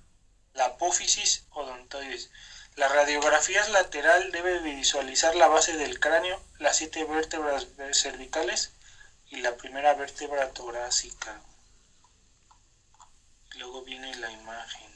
La 0.55 0.65
apófisis 0.65 1.45
odontoides. 1.51 2.31
La 2.77 2.89
radiografía 2.89 3.69
lateral 3.69 4.33
debe 4.33 4.61
visualizar 4.61 5.37
la 5.37 5.49
base 5.49 5.77
del 5.77 6.01
cráneo, 6.01 6.43
las 6.59 6.79
siete 6.79 7.05
vértebras 7.05 7.67
cervicales 7.93 8.73
y 9.29 9.37
la 9.43 9.55
primera 9.59 9.93
vértebra 9.93 10.51
torácica. 10.53 11.43
Luego 13.59 13.83
viene 13.83 14.15
la 14.15 14.33
imagen. 14.33 14.96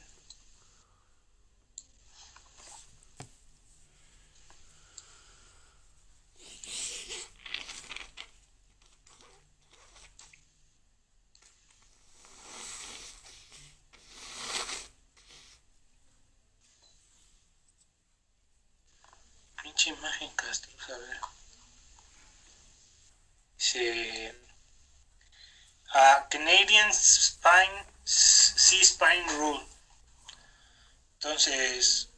Imagen, 19.87 20.29
Castro, 20.35 20.71
a 20.89 20.97
ver. 20.97 21.19
Dice 23.57 24.35
Canadian 26.29 26.93
Spine 26.93 27.85
C-Spine 28.03 29.27
Rule. 29.37 29.65
Entonces, 31.13 32.09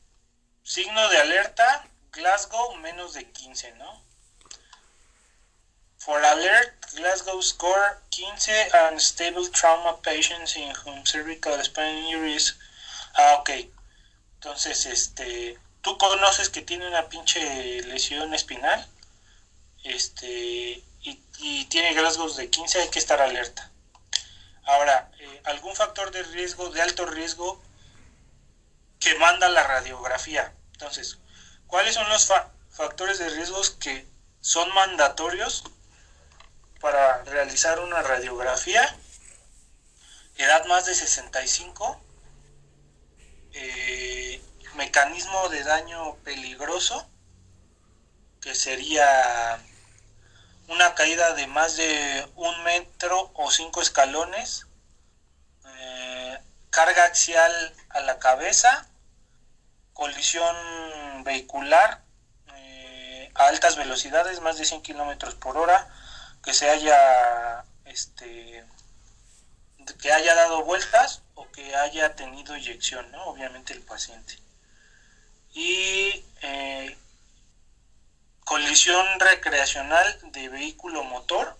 signo 0.63 1.10
de 1.10 1.17
alerta, 1.17 1.88
Glasgow 2.12 2.76
menos 2.76 3.13
de 3.13 3.30
15, 3.32 3.71
¿no? 3.73 4.04
For 5.97 6.23
alert, 6.23 6.93
Glasgow 6.95 7.41
score 7.41 8.02
15 8.10 8.69
and 8.73 8.99
stable 8.99 9.49
trauma 9.49 10.02
patients 10.02 10.56
in 10.56 10.73
whom 10.84 11.06
cervical 11.06 11.62
spine 11.63 11.97
injuries. 12.06 12.56
Ah, 13.15 13.36
ok. 13.39 13.49
Entonces, 14.36 14.86
este, 14.86 15.58
tú 15.83 15.97
conoces 15.97 16.49
que 16.49 16.61
tiene 16.61 16.87
una 16.87 17.09
pinche 17.09 17.83
lesión 17.83 18.33
espinal 18.33 18.87
este, 19.83 20.81
y, 21.01 21.65
tiene 21.65 21.99
rasgos 22.01 22.37
de 22.37 22.49
15, 22.49 22.81
hay 22.81 22.89
que 22.89 22.99
estar 22.99 23.21
alerta. 23.21 23.69
Ahora, 24.63 25.11
eh, 25.19 25.41
algún 25.45 25.75
factor 25.75 26.11
de 26.11 26.23
riesgo, 26.23 26.69
de 26.69 26.81
alto 26.81 27.05
riesgo, 27.05 27.61
que 28.99 29.15
manda 29.15 29.49
la 29.49 29.63
radiografía. 29.63 30.53
Entonces, 30.71 31.17
¿cuáles 31.67 31.95
son 31.95 32.07
los 32.09 32.31
factores 32.69 33.19
de 33.19 33.29
riesgos 33.29 33.71
que 33.71 34.07
son 34.39 34.73
mandatorios 34.73 35.63
para 36.79 37.23
realizar 37.23 37.79
una 37.79 38.01
radiografía? 38.01 38.95
Edad 40.37 40.65
más 40.65 40.85
de 40.85 40.95
65, 40.95 41.99
eh, 43.53 44.42
mecanismo 44.75 45.49
de 45.49 45.63
daño 45.63 46.15
peligroso, 46.23 47.07
que 48.41 48.55
sería 48.55 49.59
una 50.67 50.95
caída 50.95 51.33
de 51.33 51.47
más 51.47 51.75
de 51.77 52.27
un 52.36 52.63
metro 52.63 53.31
o 53.36 53.51
cinco 53.51 53.81
escalones, 53.81 54.67
eh, 55.65 56.39
carga 56.69 57.05
axial 57.05 57.73
a 57.89 58.01
la 58.01 58.19
cabeza, 58.19 58.88
colisión 59.93 60.55
vehicular 61.23 62.01
eh, 62.55 63.31
a 63.36 63.47
altas 63.47 63.75
velocidades, 63.75 64.41
más 64.41 64.57
de 64.57 64.65
100 64.65 64.81
kilómetros 64.81 65.36
por 65.36 65.57
hora, 65.57 65.88
que 66.43 66.53
se 66.53 66.69
haya 66.69 67.63
este 67.86 68.65
que 70.01 70.12
haya 70.12 70.33
dado 70.33 70.63
vueltas 70.63 71.21
o 71.36 71.49
que 71.51 71.75
haya 71.75 72.15
tenido 72.15 72.55
eyección, 72.55 73.09
¿no? 73.12 73.25
Obviamente 73.25 73.73
el 73.73 73.81
paciente 73.81 74.42
y 75.53 76.23
eh, 76.41 76.97
colisión 78.43 79.19
recreacional 79.19 80.19
de 80.31 80.49
vehículo 80.49 81.03
motor 81.03 81.55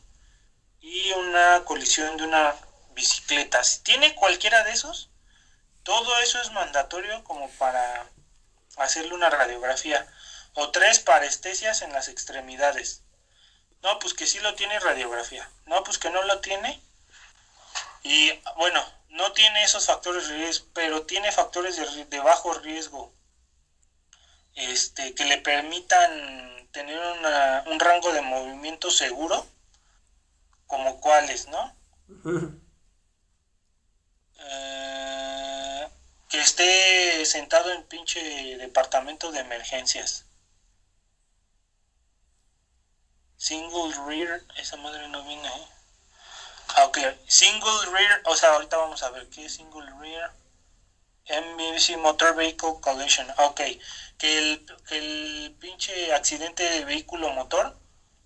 y 0.82 1.12
una 1.12 1.63
colisión 1.63 2.17
de 2.17 2.23
una 2.23 2.56
bicicleta. 2.93 3.63
Si 3.63 3.79
tiene 3.79 4.15
cualquiera 4.15 4.63
de 4.63 4.73
esos, 4.73 5.10
todo 5.84 6.19
eso 6.19 6.41
es 6.41 6.51
mandatorio 6.51 7.23
como 7.23 7.49
para 7.51 8.10
hacerle 8.77 9.13
una 9.13 9.29
radiografía. 9.29 10.06
O 10.56 10.69
tres 10.69 10.99
parestesias 10.99 11.82
en 11.82 11.93
las 11.93 12.08
extremidades. 12.08 13.01
No, 13.82 13.97
pues 13.99 14.13
que 14.13 14.27
sí 14.27 14.39
lo 14.39 14.53
tiene 14.53 14.79
radiografía. 14.79 15.49
No, 15.65 15.84
pues 15.84 15.97
que 15.97 16.10
no 16.10 16.23
lo 16.23 16.39
tiene. 16.39 16.79
Y 18.03 18.32
bueno, 18.58 18.86
no 19.10 19.32
tiene 19.32 19.63
esos 19.63 19.86
factores 19.86 20.27
de 20.27 20.36
riesgo, 20.36 20.67
pero 20.73 21.03
tiene 21.03 21.32
factores 21.32 21.75
de, 21.75 22.06
de 22.06 22.19
bajo 22.19 22.53
riesgo 22.53 23.13
este, 24.56 25.13
que 25.13 25.26
le 25.26 25.38
permitan 25.38 26.68
tener 26.72 27.00
un 27.66 27.80
rango 27.80 28.12
de 28.12 28.22
movimiento 28.22 28.89
seguro, 28.89 29.46
como 30.68 31.00
cuáles, 31.00 31.48
¿no? 31.48 31.76
Eh, 34.39 35.88
que 36.30 36.42
esté 36.42 37.26
sentado 37.26 37.72
en 37.72 37.84
pinche 37.84 38.58
departamento 38.58 39.32
de 39.32 39.39
emergencias. 39.39 40.26
Single 43.38 43.94
rear, 44.08 44.42
esa 44.56 44.78
madre 44.78 45.08
no 45.10 45.24
viene, 45.24 45.48
¿eh? 45.48 45.68
Ah, 46.76 46.86
ok, 46.86 46.98
single 47.28 47.86
rear, 47.92 48.22
o 48.26 48.36
sea, 48.36 48.54
ahorita 48.54 48.78
vamos 48.78 49.04
a 49.04 49.10
ver 49.10 49.28
qué 49.28 49.46
es 49.46 49.54
single 49.54 49.92
rear. 50.00 50.34
MVC 51.29 51.97
Motor 51.97 52.36
Vehicle 52.36 52.79
Collision. 52.81 53.27
Ok, 53.38 53.62
que 54.17 54.38
el, 54.38 54.65
el 54.91 55.55
pinche 55.59 56.13
accidente 56.13 56.63
de 56.63 56.86
vehículo 56.86 57.31
motor 57.33 57.77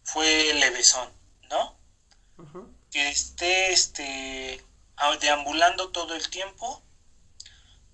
fue 0.03 0.53
levesón, 0.55 1.11
¿no? 1.49 1.77
Que 2.91 3.09
esté 3.09 3.71
este, 3.73 4.63
deambulando 5.21 5.89
todo 5.89 6.15
el 6.15 6.29
tiempo, 6.29 6.81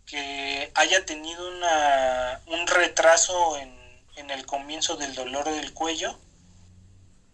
que 0.05 0.71
haya 0.75 1.05
tenido 1.05 1.47
una, 1.47 2.41
un 2.47 2.67
retraso 2.67 3.57
en, 3.57 3.73
en 4.15 4.29
el 4.29 4.45
comienzo 4.45 4.95
del 4.95 5.15
dolor 5.15 5.49
del 5.49 5.73
cuello 5.73 6.19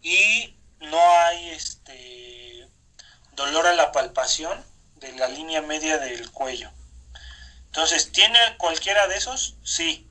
y 0.02 0.56
no 0.80 1.00
hay 1.00 1.50
este 1.50 2.70
dolor 3.34 3.68
a 3.68 3.74
la 3.74 3.92
palpación 3.92 4.64
de 4.96 5.12
la 5.14 5.28
línea 5.28 5.62
media 5.62 5.98
del 5.98 6.32
cuello. 6.32 6.72
Entonces, 7.70 8.12
¿tiene 8.12 8.40
cualquiera 8.58 9.08
de 9.08 9.18
esos? 9.18 9.56
Sí. 9.64 10.08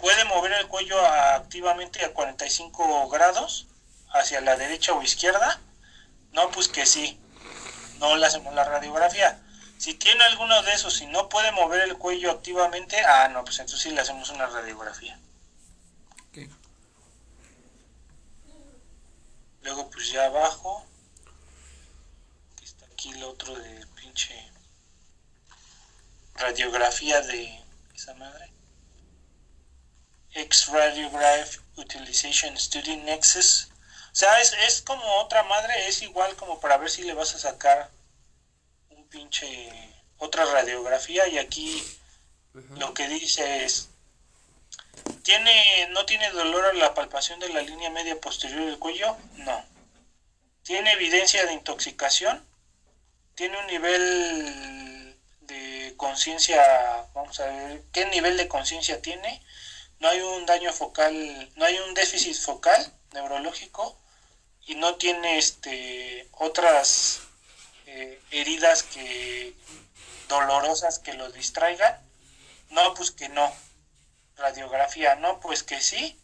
¿Puede 0.00 0.24
mover 0.24 0.52
el 0.52 0.66
cuello 0.66 0.98
activamente 1.06 2.04
a 2.04 2.12
45 2.12 3.08
grados 3.08 3.66
hacia 4.12 4.40
la 4.40 4.56
derecha 4.56 4.92
o 4.92 5.02
izquierda? 5.02 5.60
No, 6.32 6.50
pues 6.50 6.68
que 6.68 6.86
sí. 6.86 7.20
No 7.98 8.16
le 8.16 8.26
hacemos 8.26 8.54
la 8.54 8.64
radiografía. 8.64 9.40
Si 9.78 9.94
tiene 9.94 10.24
alguno 10.24 10.62
de 10.62 10.72
esos 10.72 11.00
y 11.02 11.06
no 11.06 11.28
puede 11.28 11.52
mover 11.52 11.82
el 11.82 11.98
cuello 11.98 12.30
activamente, 12.30 12.98
ah, 13.04 13.28
no, 13.28 13.44
pues 13.44 13.58
entonces 13.58 13.82
sí 13.82 13.90
le 13.90 14.00
hacemos 14.00 14.30
una 14.30 14.46
radiografía. 14.46 15.18
Luego 19.62 19.90
pues 19.90 20.10
ya 20.10 20.26
abajo, 20.26 20.84
aquí 22.52 22.64
está 22.64 22.84
aquí 22.86 23.10
el 23.10 23.24
otro 23.24 23.54
de 23.54 23.86
pinche 23.94 24.50
radiografía 26.34 27.20
de 27.22 27.62
esa 27.94 28.14
madre. 28.14 28.50
X-Radiograph 30.32 31.58
Utilization 31.76 32.58
Study 32.58 32.96
Nexus. 32.96 33.68
O 34.12 34.14
sea, 34.16 34.40
es, 34.40 34.52
es 34.66 34.82
como 34.82 35.04
otra 35.16 35.42
madre, 35.44 35.88
es 35.88 36.02
igual 36.02 36.34
como 36.36 36.60
para 36.60 36.76
ver 36.76 36.90
si 36.90 37.02
le 37.02 37.14
vas 37.14 37.34
a 37.34 37.38
sacar 37.38 37.90
un 38.90 39.08
pinche 39.08 39.70
otra 40.18 40.44
radiografía 40.44 41.26
y 41.28 41.38
aquí 41.38 41.82
lo 42.78 42.94
que 42.94 43.08
dice 43.08 43.64
es 43.64 43.88
¿Tiene, 45.22 45.88
¿No 45.90 46.04
tiene 46.04 46.30
dolor 46.30 46.66
a 46.66 46.72
la 46.74 46.94
palpación 46.94 47.40
de 47.40 47.48
la 47.48 47.62
línea 47.62 47.90
media 47.90 48.20
posterior 48.20 48.66
del 48.66 48.78
cuello? 48.78 49.16
No. 49.36 49.64
¿Tiene 50.62 50.92
evidencia 50.92 51.46
de 51.46 51.54
intoxicación? 51.54 52.44
¿Tiene 53.34 53.58
un 53.58 53.66
nivel 53.66 54.83
conciencia? 56.04 56.62
Vamos 57.14 57.40
a 57.40 57.46
ver, 57.46 57.82
¿qué 57.90 58.04
nivel 58.04 58.36
de 58.36 58.46
conciencia 58.46 59.00
tiene? 59.00 59.42
No 60.00 60.08
hay 60.10 60.20
un 60.20 60.44
daño 60.44 60.70
focal, 60.70 61.14
no 61.56 61.64
hay 61.64 61.78
un 61.78 61.94
déficit 61.94 62.36
focal 62.36 62.92
neurológico 63.12 63.98
y 64.66 64.74
no 64.74 64.96
tiene 64.96 65.38
este 65.38 66.28
otras 66.32 67.20
eh, 67.86 68.20
heridas 68.30 68.82
que 68.82 69.54
dolorosas 70.28 70.98
que 70.98 71.14
lo 71.14 71.32
distraigan. 71.32 71.98
No, 72.68 72.92
pues 72.92 73.10
que 73.10 73.30
no 73.30 73.50
radiografía, 74.36 75.14
no, 75.14 75.40
pues 75.40 75.62
que 75.62 75.80
sí, 75.80 76.20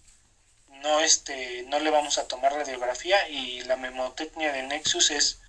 no 0.83 1.01
este, 1.01 1.63
no 1.69 1.79
le 1.79 1.91
vamos 1.91 2.19
a 2.19 2.29
tomar 2.29 2.53
radiografía 2.53 3.29
y 3.31 3.63
la 3.63 3.77
memotecnia 3.77 4.53
de 4.53 4.63
Nexus 4.65 5.11
es 5.11 5.41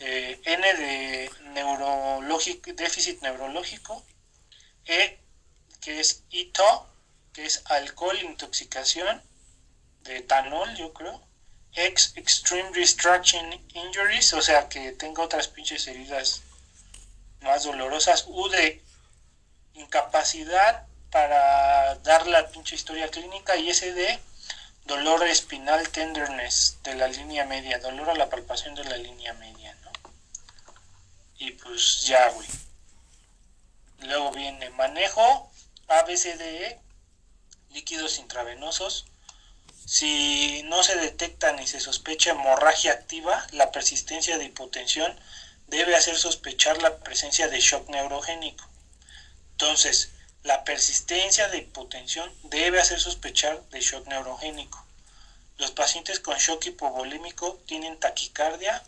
eh, 0.00 0.40
N 0.44 0.74
de 0.74 1.30
neurológico, 1.54 2.72
déficit 2.72 3.20
neurológico, 3.22 4.04
E 4.86 5.18
que 5.80 6.00
es 6.00 6.24
ITO, 6.30 6.86
que 7.32 7.44
es 7.44 7.62
alcohol, 7.66 8.18
intoxicación, 8.22 9.22
de 10.02 10.18
etanol, 10.18 10.74
yo 10.76 10.92
creo, 10.92 11.20
X 11.74 12.12
extreme 12.16 12.70
restriction 12.72 13.52
injuries, 13.74 14.32
o 14.32 14.42
sea 14.42 14.68
que 14.68 14.92
tenga 14.92 15.22
otras 15.22 15.48
pinches 15.48 15.86
heridas 15.86 16.42
más 17.42 17.64
dolorosas, 17.64 18.24
U 18.26 18.48
de 18.48 18.82
incapacidad 19.74 20.86
para 21.10 21.94
dar 21.96 22.26
la 22.26 22.48
pinche 22.48 22.74
historia 22.74 23.08
clínica 23.10 23.56
y 23.56 23.70
ese 23.70 23.92
de 23.92 24.18
dolor 24.84 25.26
espinal 25.26 25.88
tenderness 25.90 26.78
de 26.82 26.94
la 26.94 27.08
línea 27.08 27.44
media, 27.44 27.78
dolor 27.78 28.10
a 28.10 28.14
la 28.14 28.28
palpación 28.28 28.74
de 28.74 28.84
la 28.84 28.96
línea 28.96 29.34
media. 29.34 29.57
Y 31.38 31.52
pues 31.52 32.02
ya, 32.02 32.30
güey. 32.30 32.48
Luego 34.00 34.32
viene 34.32 34.70
manejo 34.70 35.50
ABCDE, 35.88 36.80
líquidos 37.70 38.18
intravenosos. 38.18 39.06
Si 39.86 40.62
no 40.64 40.82
se 40.82 40.96
detecta 40.96 41.52
ni 41.52 41.66
se 41.66 41.80
sospecha 41.80 42.32
hemorragia 42.32 42.92
activa, 42.92 43.46
la 43.52 43.72
persistencia 43.72 44.36
de 44.36 44.44
hipotensión 44.46 45.18
debe 45.68 45.96
hacer 45.96 46.16
sospechar 46.16 46.82
la 46.82 46.98
presencia 46.98 47.48
de 47.48 47.60
shock 47.60 47.88
neurogénico. 47.88 48.68
Entonces, 49.52 50.10
la 50.42 50.64
persistencia 50.64 51.48
de 51.48 51.58
hipotensión 51.58 52.32
debe 52.44 52.80
hacer 52.80 53.00
sospechar 53.00 53.62
de 53.70 53.80
shock 53.80 54.06
neurogénico. 54.06 54.84
Los 55.56 55.72
pacientes 55.72 56.20
con 56.20 56.36
shock 56.38 56.66
hipovolémico 56.66 57.60
tienen 57.66 57.98
taquicardia, 57.98 58.82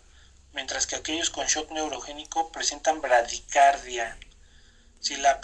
mientras 0.53 0.87
que 0.87 0.97
aquellos 0.97 1.31
con 1.31 1.47
shock 1.47 1.71
neurogénico 1.71 2.51
presentan 2.53 3.01
bradicardia. 3.01 4.19
Si 5.01 5.17
la, 5.17 5.41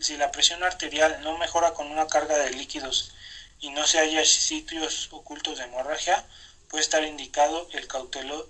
si 0.00 0.16
la 0.16 0.30
presión 0.32 0.62
arterial 0.64 1.20
no 1.22 1.38
mejora 1.38 1.74
con 1.74 1.90
una 1.90 2.06
carga 2.06 2.36
de 2.38 2.50
líquidos 2.50 3.14
y 3.60 3.70
no 3.70 3.86
se 3.86 3.98
halla 3.98 4.24
sitios 4.24 5.08
ocultos 5.12 5.58
de 5.58 5.64
hemorragia, 5.64 6.24
puede 6.68 6.82
estar 6.82 7.02
indicado 7.04 7.68
el, 7.72 7.88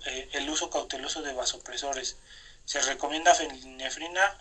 eh, 0.05 0.29
el 0.33 0.49
uso 0.49 0.69
cauteloso 0.69 1.21
de 1.21 1.33
vasopresores. 1.33 2.17
Se 2.65 2.81
recomienda 2.81 3.33
fenilnefrina 3.33 4.37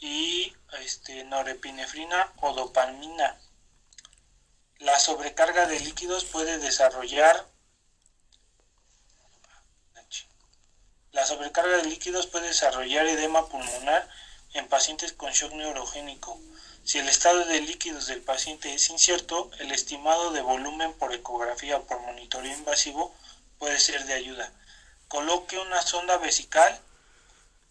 y 0.00 0.52
este, 0.80 1.24
norepinefrina 1.24 2.32
o 2.40 2.52
dopamina. 2.52 3.38
La 4.78 4.98
sobrecarga 4.98 5.66
de 5.66 5.78
líquidos 5.80 6.24
puede 6.24 6.58
desarrollar 6.58 7.46
la 11.12 11.26
sobrecarga 11.26 11.76
de 11.76 11.84
líquidos 11.84 12.26
puede 12.26 12.48
desarrollar 12.48 13.06
edema 13.06 13.48
pulmonar 13.48 14.08
en 14.54 14.66
pacientes 14.68 15.12
con 15.12 15.32
shock 15.32 15.52
neurogénico. 15.52 16.40
Si 16.84 16.98
el 16.98 17.08
estado 17.08 17.44
de 17.44 17.60
líquidos 17.60 18.06
del 18.06 18.22
paciente 18.22 18.74
es 18.74 18.88
incierto, 18.90 19.50
el 19.58 19.70
estimado 19.72 20.32
de 20.32 20.40
volumen 20.40 20.94
por 20.94 21.12
ecografía 21.14 21.76
o 21.76 21.84
por 21.84 22.00
monitoreo 22.00 22.52
invasivo 22.52 23.14
puede 23.58 23.78
ser 23.78 24.04
de 24.06 24.14
ayuda. 24.14 24.52
Coloque 25.08 25.58
una 25.58 25.82
sonda 25.82 26.16
vesical 26.16 26.80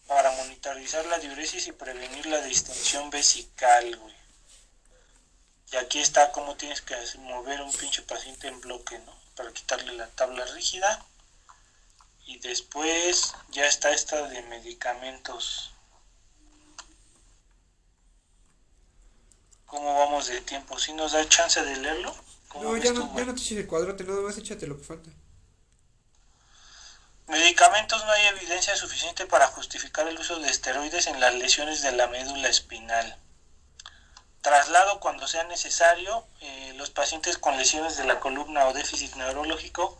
para 0.06 0.30
monitorizar 0.32 1.04
la 1.06 1.18
diuresis 1.18 1.66
y 1.66 1.72
prevenir 1.72 2.26
la 2.26 2.40
distensión 2.42 3.10
vesical. 3.10 4.00
Y 5.72 5.76
aquí 5.76 6.00
está 6.00 6.32
cómo 6.32 6.56
tienes 6.56 6.80
que 6.80 6.94
mover 7.18 7.60
un 7.60 7.72
pinche 7.72 8.02
paciente 8.02 8.46
en 8.46 8.60
bloque, 8.60 8.98
¿no? 9.00 9.14
Para 9.34 9.52
quitarle 9.52 9.92
la 9.94 10.06
tabla 10.08 10.44
rígida. 10.46 11.04
Y 12.24 12.38
después 12.38 13.34
ya 13.50 13.66
está 13.66 13.90
esta 13.90 14.28
de 14.28 14.42
medicamentos. 14.42 15.72
¿Cómo 19.66 19.98
vamos 19.98 20.26
de 20.26 20.40
tiempo? 20.42 20.78
¿Sí 20.78 20.92
nos 20.92 21.12
da 21.12 21.28
chance 21.28 21.62
de 21.62 21.76
leerlo? 21.76 22.14
No, 22.54 22.76
ya 22.76 22.92
no, 22.92 23.16
ya 23.16 23.24
no 23.24 23.34
te 23.34 23.40
eches 23.40 23.58
el 23.58 23.66
cuadrote, 23.66 24.04
nada 24.04 24.20
más 24.20 24.36
échate 24.36 24.66
lo 24.66 24.76
que 24.76 24.84
falta. 24.84 25.10
Medicamentos 27.26 28.04
no 28.04 28.12
hay 28.12 28.26
evidencia 28.26 28.76
suficiente 28.76 29.24
para 29.24 29.46
justificar 29.46 30.06
el 30.06 30.18
uso 30.18 30.38
de 30.38 30.50
esteroides 30.50 31.06
en 31.06 31.18
las 31.20 31.34
lesiones 31.34 31.80
de 31.80 31.92
la 31.92 32.08
médula 32.08 32.48
espinal. 32.48 33.16
Traslado 34.42 35.00
cuando 35.00 35.26
sea 35.26 35.44
necesario. 35.44 36.26
Eh, 36.40 36.74
los 36.76 36.90
pacientes 36.90 37.38
con 37.38 37.56
lesiones 37.56 37.96
de 37.96 38.04
la 38.04 38.20
columna 38.20 38.66
o 38.66 38.74
déficit 38.74 39.14
neurológico 39.14 39.98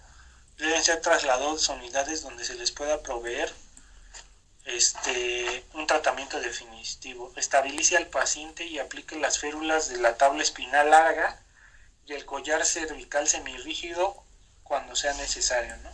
deben 0.62 0.82
ser 0.82 1.00
trasladados 1.00 1.68
a 1.68 1.74
unidades 1.74 2.22
donde 2.22 2.44
se 2.44 2.54
les 2.54 2.70
pueda 2.70 3.02
proveer 3.02 3.52
este, 4.64 5.64
un 5.74 5.86
tratamiento 5.86 6.40
definitivo. 6.40 7.32
Estabilice 7.36 7.96
al 7.96 8.06
paciente 8.06 8.64
y 8.64 8.78
aplique 8.78 9.16
las 9.16 9.38
férulas 9.38 9.88
de 9.88 9.98
la 9.98 10.16
tabla 10.16 10.42
espinal 10.42 10.90
larga 10.90 11.40
y 12.06 12.12
el 12.12 12.24
collar 12.24 12.64
cervical 12.64 13.28
semirrígido 13.28 14.22
cuando 14.62 14.94
sea 14.94 15.12
necesario. 15.14 15.76
¿no? 15.78 15.90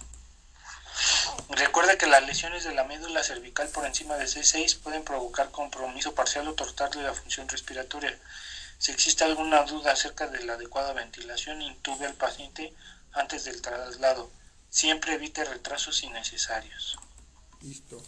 Recuerda 1.51 1.97
que 1.97 2.07
las 2.07 2.23
lesiones 2.25 2.65
de 2.65 2.75
la 2.75 2.85
médula 2.85 3.23
cervical 3.23 3.69
por 3.69 3.87
encima 3.87 4.17
de 4.17 4.27
C6 4.27 4.81
pueden 4.81 5.03
provocar 5.03 5.51
compromiso 5.51 6.15
parcial 6.15 6.47
o 6.47 6.55
tortarle 6.55 7.03
la 7.03 7.15
función 7.15 7.49
respiratoria. 7.49 8.19
Si 8.79 8.93
existe 8.93 9.25
alguna 9.25 9.63
duda 9.63 9.93
acerca 9.93 10.27
de 10.27 10.45
la 10.45 10.55
adecuada 10.55 10.93
ventilación, 10.93 11.63
intube 11.63 12.07
al 12.07 12.15
paciente 12.15 12.75
antes 13.13 13.45
del 13.45 13.63
traslado. 13.63 14.31
Siempre 14.71 15.15
evite 15.15 15.45
retrasos 15.45 16.03
innecesarios. 16.03 16.99
Listo. 17.61 18.03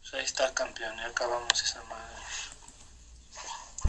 Pues 0.00 0.14
ahí 0.14 0.24
está 0.24 0.52
campeón, 0.54 0.98
y 0.98 1.02
acabamos 1.02 1.62
esa 1.62 1.82
madre. 1.84 2.29